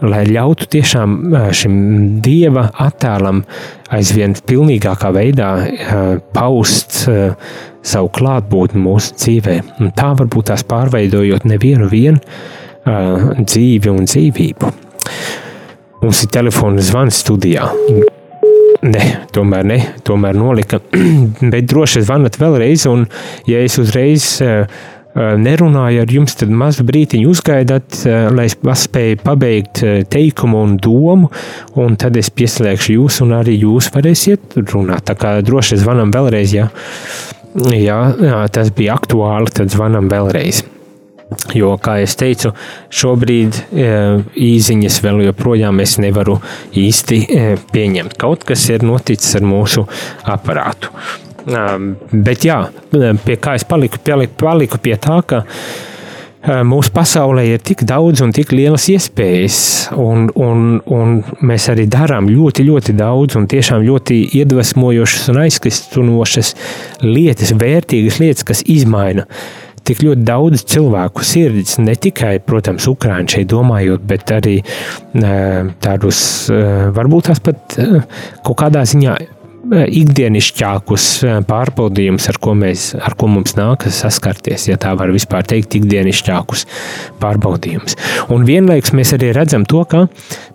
lai 0.04 0.26
ļautu 0.28 0.68
tiešām 0.76 1.14
šim 1.56 1.76
dieva 2.24 2.66
attēlam 2.84 3.44
aizvien 3.96 4.36
pilnīgākā 4.48 5.12
veidā 5.16 5.52
paust 6.36 7.06
savu 7.06 8.12
klātbūtni 8.18 8.82
mūsu 8.82 9.16
dzīvē. 9.22 9.58
Un 9.80 9.94
tā 9.96 10.12
varbūt 10.20 10.52
tās 10.52 10.66
pārveidojot 10.68 11.48
nevienu 11.48 11.90
vienu 11.92 12.20
dzīvi 12.86 13.94
un 13.94 14.10
dzīvību. 14.10 14.74
Mums 16.04 16.26
ir 16.26 16.34
telefona 16.34 16.84
zvans 16.86 17.24
studijā. 17.24 17.70
Nē, 18.86 19.06
tomēr 19.34 19.66
ne, 19.66 19.78
tomēr 20.06 20.38
nolika. 20.38 20.82
Bet 21.54 21.70
droši 21.72 22.04
zvanat 22.06 22.38
vēlreiz, 22.42 22.86
un 22.92 23.08
ja 23.50 23.64
es 23.66 23.80
uzreiz 23.82 24.36
nerunāju 25.16 26.02
ar 26.04 26.12
jums, 26.12 26.36
tad 26.36 26.52
mazu 26.52 26.84
brītiņu 26.86 27.30
uzgaidat, 27.32 28.02
lai 28.36 28.50
es 28.50 28.58
paspēju 28.60 29.22
pabeigt 29.24 29.82
teikumu 30.12 30.60
un 30.68 30.76
domu, 30.76 31.32
un 31.80 31.96
tad 31.96 32.20
es 32.20 32.30
pieslēgšu 32.36 32.98
jūs, 32.98 33.22
un 33.24 33.32
arī 33.40 33.56
jūs 33.62 33.90
varēsiet 33.96 34.60
runāt. 34.74 35.08
Tā 35.08 35.16
kā 35.20 35.38
droši 35.46 35.80
zvanam 35.80 36.12
vēlreiz, 36.14 36.58
ja, 36.60 36.68
ja 37.80 38.00
tas 38.52 38.76
bija 38.76 39.00
aktuāli, 39.00 39.56
tad 39.56 39.72
zvanam 39.74 40.12
vēlreiz. 40.12 40.66
Jo, 41.56 41.72
kā 41.82 41.98
jau 42.02 42.10
teicu, 42.20 42.52
šobrīd 42.94 43.58
e, 43.58 43.88
īsiņas 44.46 45.00
vēl 45.02 45.24
joprojām 45.28 45.80
es 45.82 45.98
nevaru 46.02 46.38
īsti 46.78 47.18
e, 47.26 47.46
pieņemt. 47.74 48.14
Kaut 48.22 48.46
kas 48.46 48.68
ir 48.70 48.86
noticis 48.86 49.38
ar 49.40 49.48
mūsu 49.48 49.88
aparātu. 50.36 50.94
Bet 51.46 52.46
jā, 52.46 52.64
pie 52.90 53.36
kā 53.38 53.54
es 53.58 53.66
paliku, 53.70 54.00
paliku, 54.06 54.34
paliku 54.42 54.80
pie 54.82 54.96
tā, 55.02 55.20
ka 55.30 55.44
mūsu 56.66 56.94
pasaulē 56.94 57.44
ir 57.50 57.62
tik 57.66 57.84
daudz 57.86 58.22
un 58.26 58.34
tik 58.34 58.54
lielas 58.54 58.88
iespējas, 58.94 59.60
un, 60.02 60.28
un, 60.34 60.80
un 60.94 61.20
mēs 61.46 61.70
arī 61.74 61.86
darām 61.90 62.30
ļoti, 62.30 62.66
ļoti 62.66 62.98
daudz 62.98 63.38
un 63.38 63.46
tiešām 63.50 63.86
ļoti 63.86 64.22
iedvesmojošas 64.42 65.30
un 65.34 65.42
aizkristinošas 65.46 66.56
lietas, 67.06 67.54
vērtīgas 67.62 68.22
lietas, 68.22 68.46
kas 68.46 68.66
izmaina 68.66 69.26
tik 69.86 70.04
ļoti 70.06 70.26
daudz 70.26 70.66
cilvēku 70.72 71.26
sirdis, 71.26 71.78
ne 71.84 71.96
tikai, 72.00 72.38
protams, 72.46 72.88
Ukrāņu 72.90 73.36
šeit 73.36 73.50
domājot, 73.52 74.04
bet 74.08 74.34
arī 74.36 74.58
tādus, 75.84 76.20
varbūt 76.96 77.32
tās 77.32 77.42
pat 77.44 77.78
kaut 78.46 78.60
kādā 78.62 78.86
ziņā 78.88 79.18
ikdienišķākus 79.74 81.06
pārbaudījumus, 81.50 82.28
ar 82.30 82.38
ko, 82.42 82.54
mēs, 82.58 82.92
ar 83.00 83.16
ko 83.18 83.30
mums 83.32 83.56
nākas 83.58 83.98
saskarties, 84.04 84.68
ja 84.70 84.78
tā 84.82 84.94
var 84.98 85.14
vispār 85.14 85.48
teikt, 85.48 85.78
ikdienišķākus 85.80 86.66
pārbaudījumus. 87.22 87.98
Un 88.34 88.46
vienlaikus 88.46 88.94
mēs 88.98 89.16
arī 89.18 89.32
redzam 89.36 89.66
to, 89.66 89.82
ka 89.90 90.06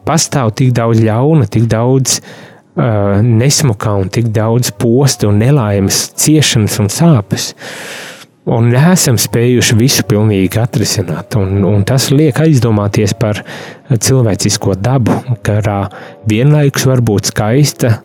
pastāv 0.06 0.54
tik 0.58 0.70
daudz 0.78 1.02
ļauna, 1.02 1.48
tik 1.50 1.66
daudz 1.70 2.20
uh, 2.20 3.18
nesmukā 3.26 3.96
un 3.98 4.12
tik 4.14 4.30
daudz 4.34 4.70
posta 4.78 5.26
un 5.30 5.42
nelaimes, 5.42 6.04
ciešanas 6.20 6.78
un 6.84 6.92
sāpes. 6.94 7.50
Uh, 7.50 8.10
un 8.48 8.70
neesam 8.72 9.18
spējuši 9.20 9.76
visu 9.79 10.05
pilnīgi 10.09 10.61
atrisināt. 10.62 11.37
Un, 11.40 11.64
un 11.66 11.85
tas 11.88 12.11
liek 12.14 12.40
aizdomāties 12.40 13.14
par 13.20 13.42
cilvēcisko 13.90 14.76
dabu, 14.81 15.20
kurā 15.46 15.83
vienlaikus 16.31 16.87
var 16.88 17.03
būt 17.05 17.33
skaista, 17.33 17.98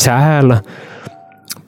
cēla, 0.00 0.60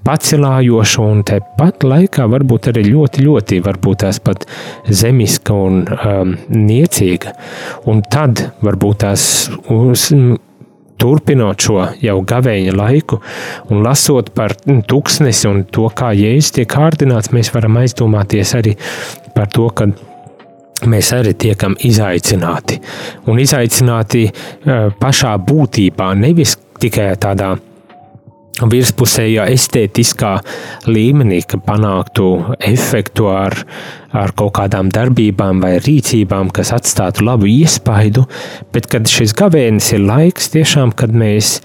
pacelājoša 0.02 1.04
un 1.06 1.22
tepat 1.26 1.84
laikā 1.86 2.26
varbūt 2.30 2.72
arī 2.72 2.86
ļoti, 2.88 3.22
ļoti 3.26 3.60
varbūt 3.62 4.02
tās 4.02 4.18
pat 4.24 4.46
zemiska 4.90 5.54
un 5.54 5.84
um, 5.86 6.34
niecīga. 6.50 7.36
Un 7.90 8.02
tad 8.10 8.48
varbūt 8.66 9.04
tās 9.04 9.24
uz, 9.70 10.08
turpinot 11.00 11.64
šo 11.64 11.80
jau 12.02 12.16
gavēņa 12.28 12.76
laiku 12.76 13.18
un 13.70 13.82
lasot 13.84 14.32
par 14.36 14.54
tuksnesi 14.88 15.48
un 15.50 15.64
to, 15.64 15.88
kā 15.94 16.12
jēzus 16.16 16.56
tiek 16.58 16.70
kārdināts, 16.72 17.32
mēs 17.34 17.52
varam 17.54 17.80
aizdomāties 17.82 18.54
arī 18.58 18.76
par 19.36 19.50
to, 19.52 19.68
ka 19.74 19.88
mēs 20.88 21.12
arī 21.14 21.34
tiekam 21.38 21.76
izaicināti. 21.86 22.80
Un 23.30 23.38
izaicināti 23.42 24.24
eh, 24.28 24.88
pašā 24.98 25.36
būtībā, 25.46 26.12
nevis 26.18 26.56
tikai 26.82 27.12
tādā 27.22 27.54
virspusējā 28.60 29.46
estētiskā 29.54 30.32
līmenī, 30.90 31.40
ka 31.48 31.60
panāktu 31.62 32.26
efektu 32.68 33.30
ar, 33.32 33.56
ar 34.12 34.34
kaut 34.36 34.54
kādām 34.58 34.92
darbībām 34.92 35.62
vai 35.64 35.78
rīcībām, 35.80 36.52
kas 36.54 36.74
atstātu 36.76 37.24
labu 37.26 37.48
iespaidu, 37.50 38.26
bet 38.74 38.90
kad 38.92 39.08
šis 39.08 39.34
gavēnis 39.38 39.94
ir 39.96 40.04
laiks 40.04 40.52
tiešām, 40.52 40.92
kad 40.92 41.16
mēs 41.16 41.58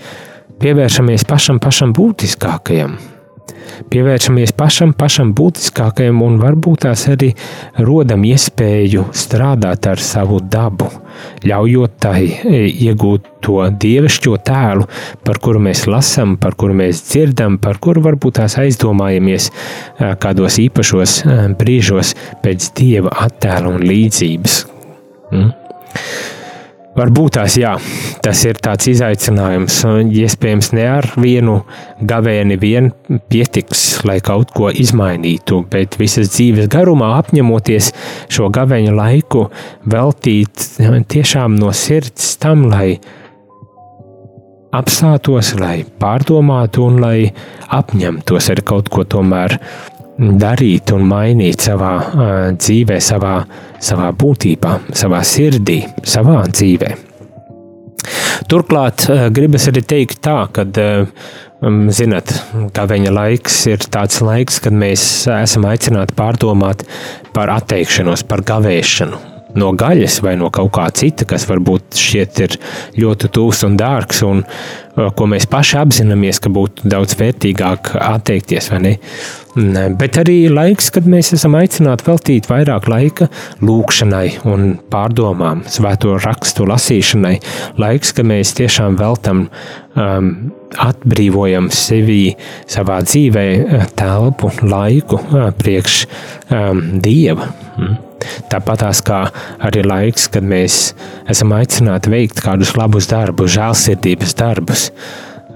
pievēršamies 0.63 1.28
pašam 1.28 1.62
pašam 1.63 1.93
būtiskākajam 1.97 2.97
pievēršamies 3.91 4.53
pašam, 4.57 4.93
pašam 4.97 5.33
būtiskākajam 5.38 6.21
un 6.25 6.38
varbūt 6.41 6.86
tās 6.86 7.05
arī 7.12 7.31
rodam 7.77 8.25
iespēju 8.27 9.07
strādāt 9.15 9.88
ar 9.91 10.01
savu 10.03 10.39
dabu, 10.41 10.89
ļaujot 11.47 11.97
tai 12.03 12.21
e, 12.27 12.63
iegūt 12.88 13.29
to 13.45 13.60
dievišķo 13.83 14.38
tēlu, 14.47 14.88
par 15.25 15.41
kuru 15.43 15.62
mēs 15.67 15.86
lasām, 15.89 16.38
par 16.41 16.57
kuru 16.60 16.77
mēs 16.81 17.03
dzirdam, 17.10 17.60
par 17.63 17.81
kuru 17.83 18.03
varbūt 18.07 18.39
tās 18.41 18.57
aizdomājamies 18.62 19.49
e, 19.51 20.13
kādos 20.21 20.60
īpašos 20.63 21.19
e, 21.25 21.38
brīžos 21.60 22.15
pēc 22.43 22.71
dieva 22.77 23.13
attēla 23.27 23.75
un 23.75 23.86
līdzības. 23.88 24.63
Mm? 25.31 25.53
Varbūt 26.97 27.36
tās, 27.38 27.53
jā, 27.62 27.75
tas 28.27 28.41
ir 28.43 28.57
tāds 28.59 28.89
izaicinājums. 28.91 29.77
Iespējams, 30.19 30.73
ne 30.75 30.87
ar 30.91 31.05
vienu 31.15 31.61
gavēni 32.09 32.57
vien 32.59 32.89
pietiks, 33.31 34.01
lai 34.07 34.17
kaut 34.23 34.51
ko 34.55 34.67
izmainītu, 34.67 35.61
bet 35.71 35.95
visas 36.01 36.33
dzīves 36.33 36.67
garumā 36.73 37.13
apņemoties 37.21 37.93
šo 38.33 38.49
gavēņa 38.51 38.95
laiku 38.97 39.45
veltīt 39.87 40.65
tiešām 41.13 41.55
no 41.55 41.71
sirds 41.71 42.33
tam, 42.41 42.67
lai 42.73 42.97
apstātos, 44.75 45.55
lai 45.61 45.85
pārdomātu 46.01 46.83
un 46.89 46.99
lai 46.99 47.31
apņemtos 47.79 48.51
ar 48.51 48.63
kaut 48.67 48.91
ko 48.91 49.07
tomēr 49.07 49.55
darīt 50.17 50.91
un 50.91 51.07
mainīt 51.07 51.63
savā 51.63 51.95
uh, 52.03 52.37
dzīvē, 52.57 52.99
savā, 52.99 53.39
savā 53.79 54.11
būtībā, 54.11 54.79
savā 54.91 55.23
sirdī, 55.23 55.85
savā 56.03 56.41
dzīvē. 56.51 57.06
Turklāt 58.47 59.07
uh, 59.10 59.27
gribas 59.33 59.67
arī 59.71 59.83
teikt 59.83 60.21
tā, 60.25 60.38
ka, 60.53 60.65
uh, 60.67 61.31
zinat, 61.93 62.33
kā 62.75 62.86
viņa 62.89 63.13
laiks 63.15 63.63
ir 63.71 63.88
tāds 63.91 64.21
laiks, 64.23 64.62
kad 64.63 64.75
mēs 64.77 65.07
esam 65.39 65.65
aicināti 65.69 66.15
pārdomāt 66.17 66.86
par 67.33 67.51
atteikšanos, 67.57 68.27
par 68.29 68.45
gavēšanu 68.47 69.37
no 69.57 69.71
gaļas 69.77 70.19
vai 70.25 70.35
no 70.39 70.51
kaut 70.53 70.73
kā 70.77 70.87
cita, 70.95 71.27
kas 71.29 71.47
varbūt 71.49 71.97
šķiet 71.97 72.43
ir 72.45 72.59
ļoti 73.01 73.31
tūs 73.33 73.63
un 73.67 73.77
dārgs, 73.79 74.23
un 74.27 74.43
ko 75.17 75.27
mēs 75.29 75.45
paši 75.49 75.77
apzināmies, 75.81 76.39
ka 76.41 76.49
būtu 76.53 76.89
daudz 76.89 77.17
vērtīgāk 77.19 77.93
atteikties, 78.01 78.71
ne? 78.81 78.95
Bet 79.97 80.17
arī 80.21 80.37
laiks, 80.53 80.89
kad 80.93 81.07
mēs 81.09 81.31
esam 81.37 81.57
aicināti 81.57 82.05
veltīt 82.05 82.49
vairāk 82.49 82.89
laika 82.91 83.27
lūkšanai 83.65 84.27
un 84.49 84.75
pārdomām, 84.91 85.63
svēto 85.69 86.17
rakstu 86.21 86.67
lasīšanai. 86.69 87.35
Laiks, 87.81 88.13
kad 88.17 88.29
mēs 88.29 88.53
tiešām 88.57 88.97
veltam, 89.01 89.47
um, 89.97 90.31
atbrīvojam 90.87 91.71
sevi 91.73 92.35
savā 92.69 92.99
dzīvē 93.05 93.47
telpu, 93.97 94.51
laiku 94.65 95.21
priekš 95.61 96.03
um, 96.51 96.83
Dieva. 97.01 97.49
Mm. 97.77 98.06
Tāpat 98.52 98.86
kā 99.08 99.21
arī 99.67 99.84
laiks, 99.86 100.28
kad 100.32 100.45
mēs 100.45 100.91
esam 101.30 101.54
aicināti 101.58 102.12
veikt 102.13 102.41
kādus 102.45 102.76
labus 102.78 103.10
darbus, 103.12 103.54
žēlsirdības 103.58 104.36
darbus. 104.38 104.89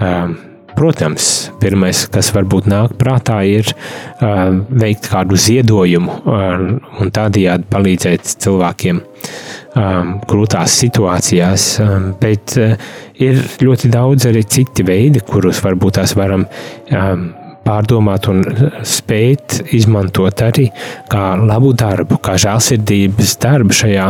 Um, 0.01 0.37
protams, 0.75 1.51
pirmais, 1.61 2.05
kas 2.11 2.31
varbūt 2.35 2.69
nāk 2.71 2.95
prātā, 2.99 3.41
ir 3.47 3.67
uh, 3.71 4.49
veikt 4.69 5.09
kādu 5.11 5.37
ziedojumu 5.39 6.15
uh, 6.21 6.63
un 7.01 7.11
tādējādi 7.13 7.67
palīdzēt 7.71 8.35
cilvēkiem 8.43 9.01
um, 9.01 10.15
grūtās 10.29 10.79
situācijās, 10.83 11.67
um, 11.83 12.11
bet 12.21 12.55
uh, 12.61 12.75
ir 13.21 13.43
ļoti 13.61 13.91
daudz 13.93 14.29
arī 14.31 14.45
citi 14.47 14.85
veidi, 14.87 15.23
kurus 15.27 15.61
varbūt 15.65 15.99
tās 15.99 16.15
varam 16.17 16.47
um, 16.47 17.29
pārdomāt 17.65 18.27
un 18.31 18.43
spēt 18.87 19.61
izmantot 19.75 20.43
arī 20.45 20.69
kā 21.11 21.33
labu 21.39 21.73
darbu, 21.77 22.19
kā 22.23 22.37
žēlsirdības 22.41 23.37
darbu 23.41 23.77
šajā 23.81 24.09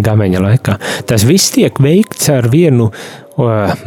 gameņa 0.00 0.44
laikā. 0.44 0.76
Tas 1.08 1.24
viss 1.26 1.54
tiek 1.54 1.80
veikts 1.82 2.30
ar 2.32 2.50
vienu 2.52 2.90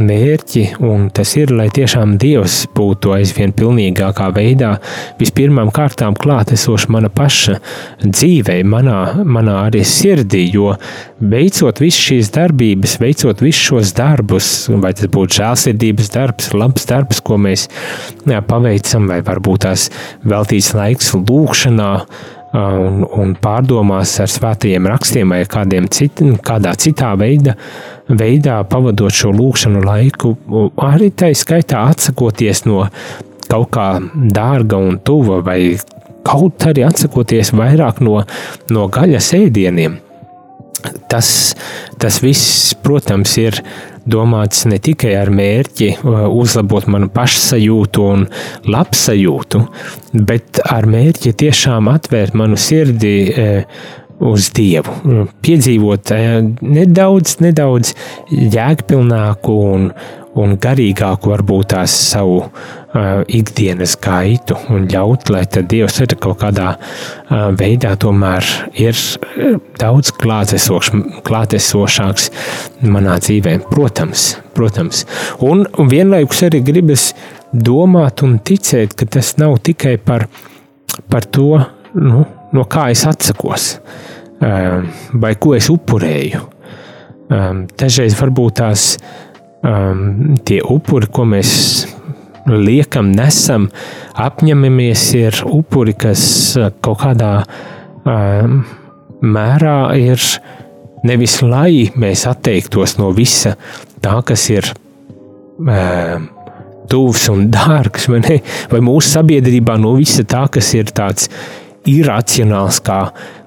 mērķi, 0.03 0.63
un 0.83 1.07
tas 1.13 1.33
ir, 1.39 1.51
lai 1.55 1.67
tiešām 1.73 2.15
Dievs 2.21 2.63
būtu 2.75 3.13
aizvien 3.15 3.53
pilnīgākā 3.55 4.29
veidā, 4.35 4.75
vispirmām 5.19 5.71
kārtām 5.73 6.17
klātesoši 6.19 6.91
mana 6.93 7.11
paša 7.13 7.59
dzīvē, 8.03 8.59
manā, 8.67 8.99
manā 9.23 9.59
arī 9.67 9.83
sirdī, 9.87 10.45
jo 10.53 10.73
veicot 11.21 11.81
visu 11.83 12.07
šīs 12.09 12.31
darbības, 12.35 12.97
veicot 13.03 13.43
visus 13.45 13.63
šos 13.69 13.95
darbus, 13.97 14.51
vai 14.83 14.93
tas 14.97 15.11
būtu 15.13 15.39
žēlsirdības 15.39 16.13
darbs, 16.13 16.51
labs 16.57 16.87
darbs, 16.89 17.23
ko 17.23 17.39
mēs 17.41 17.67
jā, 18.29 18.43
paveicam, 18.47 19.09
vai 19.11 19.21
varbūt 19.25 19.67
tās 19.67 19.89
veltīts 20.27 20.73
laiks 20.77 21.13
lūkšanā, 21.17 21.91
un, 22.53 23.01
un 23.17 23.33
pārdomās 23.41 24.13
ar 24.21 24.29
svētajiem 24.31 24.87
rakstiem 24.91 25.33
vai 25.33 25.41
kādiem 25.49 25.87
cit, 25.93 26.21
kādā 26.45 26.75
citā 26.79 27.13
veida, 27.19 27.55
veidā 28.09 28.59
pavadot 28.69 29.13
šo 29.13 29.33
lūkšanu 29.33 29.83
laiku, 29.85 30.35
arī 30.85 31.09
tā 31.17 31.31
skaitā 31.37 31.85
atsakoties 31.91 32.65
no 32.69 32.85
kaut 33.49 33.69
kā 33.73 33.87
dārga 34.13 34.79
un 34.81 34.99
tuva, 35.05 35.41
vai 35.45 35.75
kaut 36.25 36.65
arī 36.69 36.85
atsakoties 36.87 37.53
vairāk 37.57 38.01
no, 38.05 38.21
no 38.71 38.87
gaļas 38.91 39.33
ēdieniem. 39.37 39.99
Tas, 41.11 41.27
tas 42.01 42.17
viss, 42.23 42.73
protams, 42.83 43.37
ir 43.39 43.59
domāts 44.09 44.65
ne 44.69 44.79
tikai 44.83 45.13
ar 45.19 45.31
mērķi 45.33 45.89
uh, 45.95 46.25
uzlabot 46.31 46.87
manu 46.91 47.09
pašsajūtu 47.13 48.05
un 48.13 48.25
labsajūtu, 48.69 49.63
bet 50.27 50.61
ar 50.67 50.87
mērķi 50.89 51.35
tiešām 51.43 51.89
atvērt 51.91 52.37
manu 52.37 52.59
sirdi 52.59 53.15
uh, 53.31 53.85
uz 54.23 54.51
Dievu, 54.55 55.25
piedzīvot 55.43 56.13
uh, 56.15 56.37
nedaudz, 56.61 57.37
nedaudz 57.43 57.95
jēgpilnāku 58.31 59.57
un, 59.73 59.89
un 60.39 60.55
garīgāku 60.61 61.33
varbūt 61.33 61.73
tās 61.75 61.97
savu 62.11 62.43
uh, 62.45 62.82
ikdienas 62.93 63.95
gaitu 64.01 64.55
un 64.69 64.87
ļaut, 64.91 65.29
lai 65.33 65.43
Dievs 65.49 65.99
ir 66.03 66.13
kaut 66.21 66.37
kādā 66.43 66.75
uh, 66.77 67.49
veidā 67.57 67.95
tomēr 67.99 68.43
ir 68.77 68.93
daudz 69.81 70.11
klātesošāks 70.21 72.29
manā 72.85 73.17
dzīvē. 73.23 73.57
Protams, 73.71 74.37
protams. 74.53 75.05
Un, 75.41 75.65
un 75.79 75.89
vienlaikus 75.89 76.43
arī 76.49 76.59
gribas 76.65 77.13
domāt 77.53 78.23
un 78.25 78.39
ticēt, 78.39 78.93
ka 78.97 79.05
tas 79.05 79.37
nav 79.41 79.57
tikai 79.65 79.97
par, 79.97 80.27
par 81.09 81.23
to, 81.25 81.65
nu, 81.97 82.25
no 82.53 82.63
kā 82.69 82.91
es 82.93 83.05
atsakos 83.09 83.79
uh, 83.81 84.81
vai 85.13 85.35
ko 85.35 85.55
es 85.57 85.69
upurēju. 85.73 86.39
Um, 87.33 87.65
dažreiz 87.79 88.13
varbūt 88.19 88.53
tās 88.59 88.97
uh, 88.99 89.03
um, 89.63 90.35
tie 90.45 90.61
upuri, 90.61 91.09
ko 91.11 91.25
mēs 91.27 91.51
liekam, 92.49 93.11
nesam, 93.15 93.69
apņemamies, 94.19 95.05
ir 95.19 95.41
upuri, 95.47 95.95
kas 95.95 96.23
uh, 96.59 96.71
kaut 96.83 97.01
kādā 97.03 97.33
um, 98.03 98.61
mērā 99.23 99.77
ir 99.99 100.21
nevis 101.07 101.39
lai 101.43 101.89
mēs 101.99 102.27
atteiktos 102.29 102.97
no 102.99 103.11
visa 103.15 103.55
tā, 104.03 104.17
kas 104.27 104.47
ir 104.51 104.69
um, 105.59 106.29
tuvs 106.91 107.27
un 107.31 107.47
dārgs, 107.51 108.07
vai, 108.11 108.21
ne? 108.23 108.39
vai 108.71 108.81
mūsu 108.83 109.17
sabiedrībā 109.17 109.77
no 109.81 109.95
visa 109.99 110.25
tā, 110.27 110.45
kas 110.51 110.73
ir 110.77 110.91
tāds 110.95 111.29
iracionāls, 111.89 112.79
kā, 112.83 112.99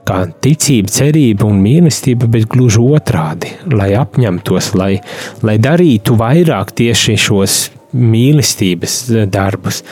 kā 0.09 0.23
ticība, 0.45 0.93
cerība 0.93 1.47
un 1.49 1.61
mīlestība, 1.65 2.29
bet 2.33 2.49
gluži 2.53 2.83
otrādi, 2.83 3.55
lai 3.73 3.93
apņemtos, 3.97 4.75
lai, 4.77 4.93
lai 5.47 5.57
darītu 5.63 6.19
vairāk 6.21 6.75
tieši 6.77 7.17
šos 7.21 7.59
mīlestības 7.97 8.99
darbus, 9.33 9.83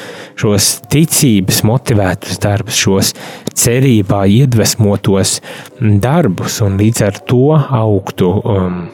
šos 0.40 0.70
ticības 0.92 1.62
motivētus 1.66 2.42
darbus, 2.42 2.80
šos 2.84 3.14
cerībā 3.54 4.24
iedvesmotos 4.40 5.38
darbus 5.80 6.60
un 6.64 6.78
līdz 6.80 7.06
ar 7.08 7.24
to 7.30 7.46
augtu. 7.54 8.34
Um, 8.44 8.84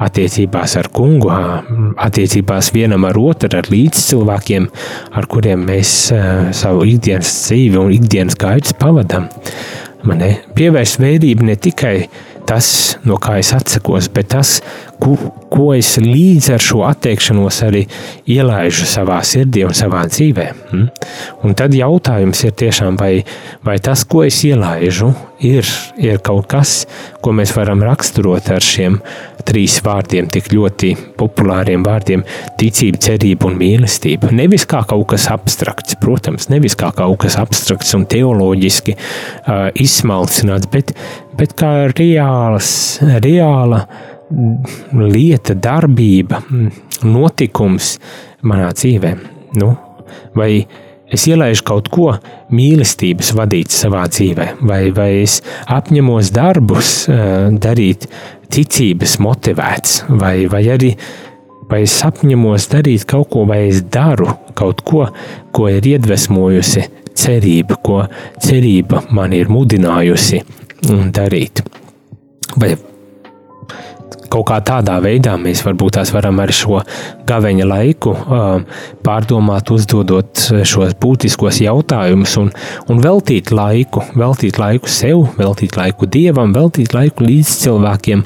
attiecībās 0.00 0.78
ar 0.80 0.88
kungu, 0.96 1.28
attiecībās 2.00 2.70
vienam 2.72 3.04
ar 3.04 3.18
otru, 3.20 3.50
ar 3.58 3.68
līdzcilvēkiem, 3.68 4.68
ar 5.12 5.28
kuriem 5.28 5.66
mēs 5.68 5.92
savu 6.56 6.86
ikdienas 6.88 7.34
dzīvi 7.44 7.80
un 7.80 7.92
ikdienas 7.98 8.38
gaitas 8.40 8.76
pavadām. 8.80 9.28
Pievērst 10.56 11.00
vērību 11.02 11.44
ne 11.50 11.56
tikai 11.60 11.94
tas, 12.50 12.98
no 13.06 13.18
kā 13.22 13.36
es 13.40 13.52
atsakos, 13.54 14.08
bet 14.14 14.32
tas, 14.34 14.56
ko, 15.00 15.14
ko 15.52 15.70
es 15.76 15.94
līdz 16.02 16.50
ar 16.56 16.64
šo 16.64 16.82
atteikšanos 16.88 17.60
arī 17.66 17.84
ielaižu 18.30 18.88
savā 18.90 19.20
sirdī 19.26 19.62
un 19.68 19.76
savā 19.76 20.02
dzīvē. 20.10 20.46
Hm? 20.72 20.86
Un 21.46 21.56
tad 21.58 21.76
jautājums 21.76 22.42
ir 22.46 22.56
tiešām, 22.58 22.98
vai, 23.00 23.12
vai 23.66 23.78
tas, 23.82 24.02
ko 24.04 24.24
es 24.26 24.42
ielaižu, 24.48 25.12
ir, 25.46 25.68
ir 26.00 26.20
kaut 26.26 26.50
kas, 26.50 26.84
ko 27.22 27.34
mēs 27.36 27.54
varam 27.56 27.84
raksturot 27.86 28.50
ar 28.50 28.64
šiem 28.64 28.98
trīs 29.46 29.78
vārdiem, 29.84 30.28
tik 30.32 30.50
ļoti 30.54 30.92
populāriem 31.18 31.84
vārdiem- 31.86 32.24
ticība, 32.60 32.98
cerība 32.98 33.50
un 33.50 33.58
mīlestība. 33.60 34.30
Nevis 34.32 34.66
kā 34.66 34.84
kaut 34.86 35.06
kas 35.08 35.28
abstrakts, 35.32 35.96
protams, 36.00 36.48
nevis 36.48 36.76
kā 36.76 36.92
kaut 36.94 37.18
kas 37.18 37.36
abstrakts 37.36 37.94
un 37.94 38.06
teoloģiski 38.06 38.96
uh, 38.96 39.70
izsmalcināts, 39.74 40.70
bet, 40.70 40.94
bet 41.36 41.54
kā 41.54 41.92
reāls, 41.92 43.00
reāla 43.00 43.86
lieta, 44.94 45.54
darbība, 45.54 46.42
notikums 47.02 47.98
manā 48.46 48.70
dzīvē. 48.76 49.14
Nu, 49.58 49.72
vai 50.36 50.52
es 51.10 51.26
ielaidu 51.26 51.64
kaut 51.66 51.90
ko 51.92 52.10
mīlestības 52.54 53.32
vadīt 53.38 53.74
savā 53.74 54.04
dzīvē, 54.10 54.50
vai, 54.66 54.82
vai 54.94 55.10
es 55.24 55.40
apņemos 55.70 56.30
darbus 56.34 56.92
darīt 57.62 58.06
ticības 58.50 59.18
motivēts, 59.22 60.04
vai, 60.20 60.46
vai 60.50 60.64
arī 60.74 60.94
vai 61.70 61.84
es 61.86 61.96
apņemos 62.06 62.66
darīt 62.72 63.06
kaut 63.10 63.30
ko, 63.32 63.44
vai 63.48 63.62
es 63.68 63.84
daru 63.92 64.28
kaut 64.58 64.82
ko, 64.86 65.06
ko 65.54 65.68
ir 65.70 65.86
iedvesmojusi 65.94 66.86
cerība, 67.20 67.78
ko 67.82 68.02
cerība 68.42 69.04
man 69.14 69.34
ir 69.36 69.50
mudinājusi 69.52 70.42
darīt. 71.14 71.62
Vai 72.58 72.74
kaut 74.30 74.46
kā 74.50 74.58
tādā 74.64 74.96
veidā 75.02 75.34
mēs 75.40 75.62
varbūt 75.66 75.98
tās 75.98 76.12
varam 76.14 76.38
ar 76.42 76.52
šo 76.54 76.80
gaveņa 77.28 77.66
laiku 77.66 78.14
pārdomāt, 79.04 79.72
uzdodot 79.74 80.44
šos 80.66 80.94
būtiskos 81.02 81.60
jautājumus 81.64 82.36
un, 82.40 82.52
un 82.92 83.02
veltīt 83.02 83.50
laiku, 83.54 84.04
veltīt 84.18 84.60
laiku 84.62 84.90
sev, 84.90 85.26
veltīt 85.38 85.78
laiku 85.80 86.08
dievam, 86.10 86.54
veltīt 86.56 86.94
laiku 86.96 87.26
līdz 87.26 87.56
cilvēkiem 87.64 88.24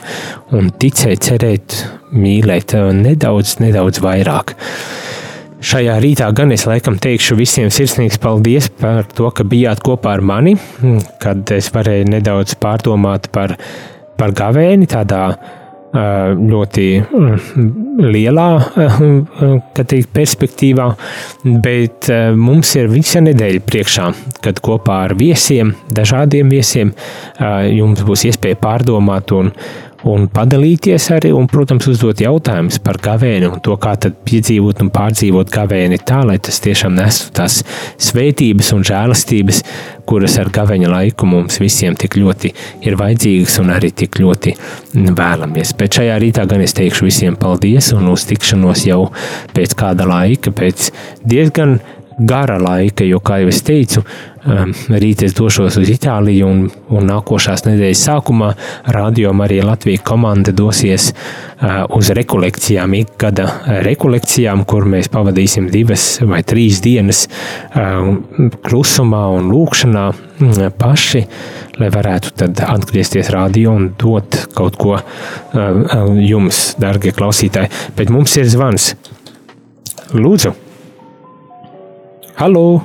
un 0.58 0.70
ticēt, 0.80 1.24
cerēt, 1.24 1.80
mīlēt 2.12 2.76
nedaudz, 2.94 3.58
nedaudz 3.64 4.02
vairāk. 4.04 4.54
Šajā 5.64 5.96
rītā 6.02 6.26
gan 6.36 6.52
es 6.52 6.66
laikam 6.68 6.98
teikšu 7.00 7.38
visiem 7.38 7.70
sirsnīgs 7.72 8.20
paldies 8.20 8.68
par 8.82 9.06
to, 9.16 9.30
ka 9.32 9.46
bijāt 9.48 9.80
kopā 9.84 10.18
ar 10.18 10.20
mani, 10.20 10.58
kad 11.24 11.48
es 11.56 11.70
varēju 11.72 12.10
nedaudz 12.12 12.58
pārdomāt 12.60 13.30
par, 13.32 13.56
par 14.20 14.34
gavēni 14.36 14.90
tādā 14.92 15.22
uh, 15.32 15.60
ļoti 15.94 16.86
lielā 18.02 18.48
teikt, 19.78 20.10
perspektīvā, 20.16 20.88
bet 21.64 22.10
mums 22.38 22.74
ir 22.80 22.90
visa 22.92 23.22
nedēļa 23.24 23.62
priekšā, 23.68 24.10
kad 24.44 24.60
kopā 24.64 25.04
ar 25.08 25.16
viesiem, 25.18 25.74
dažādiem 25.94 26.50
viesiem, 26.52 26.92
jums 27.70 28.02
būs 28.06 28.26
iespēja 28.30 28.58
pārdomāt 28.62 29.34
un, 29.36 29.52
un 30.10 30.26
padalīties 30.32 31.06
arī, 31.14 31.32
un, 31.36 31.46
protams, 31.50 31.86
uzdot 31.90 32.20
jautājumus 32.20 32.80
par 32.84 32.98
gavēni 33.02 33.48
un 33.48 33.62
to, 33.64 33.76
kā 33.80 33.94
tad 34.00 34.18
piedzīvot 34.28 34.82
un 34.84 34.90
pārdzīvot 34.94 35.52
gavēni 35.52 36.00
tā, 36.06 36.20
lai 36.28 36.36
tas 36.42 36.60
tiešām 36.64 36.96
nestu 36.98 37.32
tās 37.36 37.62
svētības 38.02 38.72
un 38.76 38.84
žēlastības, 38.86 39.62
kuras 40.08 40.36
ar 40.40 40.50
gaveņa 40.52 40.90
laiku 40.92 41.28
mums 41.28 41.56
visiem 41.62 41.96
tik 41.96 42.18
ļoti 42.20 42.52
ir 42.84 42.98
vajadzīgas 43.00 43.56
un 43.62 43.72
arī 43.74 43.90
tik 43.96 44.20
ļoti 44.20 44.54
vēlamies. 44.94 45.74
Bet 45.78 45.98
šajā 45.98 46.20
rītā 46.20 46.44
gan 46.50 46.64
es 46.64 46.76
teikšu 46.76 47.08
visiem 47.08 47.38
paldies 47.40 47.92
un 47.96 48.12
uz 48.12 48.26
tikšanos 48.28 48.84
jau 48.88 49.06
pēc 49.56 49.76
kāda 49.80 50.08
laika, 50.08 50.52
pēc 50.52 50.90
diezgan 51.24 51.78
gara 52.18 52.58
laika, 52.60 53.04
jo, 53.06 53.18
kā 53.24 53.40
jau 53.42 53.50
es 53.50 53.60
teicu, 53.66 54.02
um, 54.46 54.72
rīt 55.00 55.24
es 55.26 55.34
došos 55.36 55.78
uz 55.80 55.90
Itāliju 55.90 56.46
un, 56.48 56.62
un 56.94 57.06
nākošās 57.08 57.64
nedēļas 57.66 58.04
sākumā 58.08 58.50
radio 58.94 59.32
arī 59.44 59.60
Latvija 59.64 60.02
komanda 60.06 60.54
dosies 60.54 61.10
uh, 61.12 61.84
uz 61.96 62.10
rekolekcijām, 62.16 62.94
ikgada 63.00 63.48
rekolekcijām, 63.86 64.64
kur 64.68 64.86
mēs 64.90 65.10
pavadīsim 65.12 65.68
divas 65.72 66.06
vai 66.22 66.42
trīs 66.46 66.82
dienas 66.84 67.26
uh, 67.28 68.12
klusumā 68.64 69.24
un 69.34 69.50
lūkšanā 69.52 70.04
mm, 70.14 70.74
paši, 70.80 71.24
lai 71.80 71.90
varētu 71.94 72.34
tad 72.44 72.64
atgriezties 72.68 73.32
radio 73.34 73.74
un 73.74 73.90
dot 73.98 74.44
kaut 74.54 74.78
ko 74.80 74.98
uh, 74.98 75.06
jums, 76.20 76.66
dargie 76.80 77.14
klausītāji. 77.16 77.72
Bet 77.98 78.14
mums 78.14 78.38
ir 78.38 78.50
zvans. 78.50 78.92
Lūdzu! 80.14 80.63
Halo! 82.34 82.80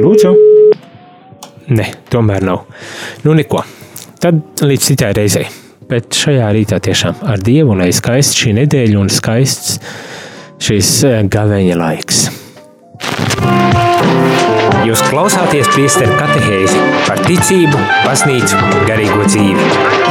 Lūdzu! 0.00 0.30
Nē, 1.76 1.84
tomēr 2.08 2.46
nav. 2.48 2.62
Nu, 3.26 3.34
neko. 3.36 3.60
Tad 4.22 4.62
līdz 4.64 4.86
citai 4.86 5.10
reizei. 5.18 5.44
Bet 5.90 6.16
šajā 6.16 6.48
rītā 6.56 6.78
tiešām 6.80 7.20
ar 7.28 7.42
Dievu 7.44 7.76
lai 7.76 7.90
skaists 7.92 8.38
šī 8.40 8.54
nedēļa 8.62 9.00
un 9.02 9.12
skaists 9.12 9.76
šis 10.64 10.94
eh, 11.10 11.18
gaveņa 11.28 11.76
laiks. 11.76 12.22
Jūs 14.88 15.04
klausāties 15.10 15.68
priesteru 15.74 16.16
katehēzi 16.16 16.86
par 17.04 17.20
ticību, 17.28 17.84
baznīcu 18.06 18.62
un 18.62 18.88
garīgo 18.88 19.28
dzīvi. 19.28 20.01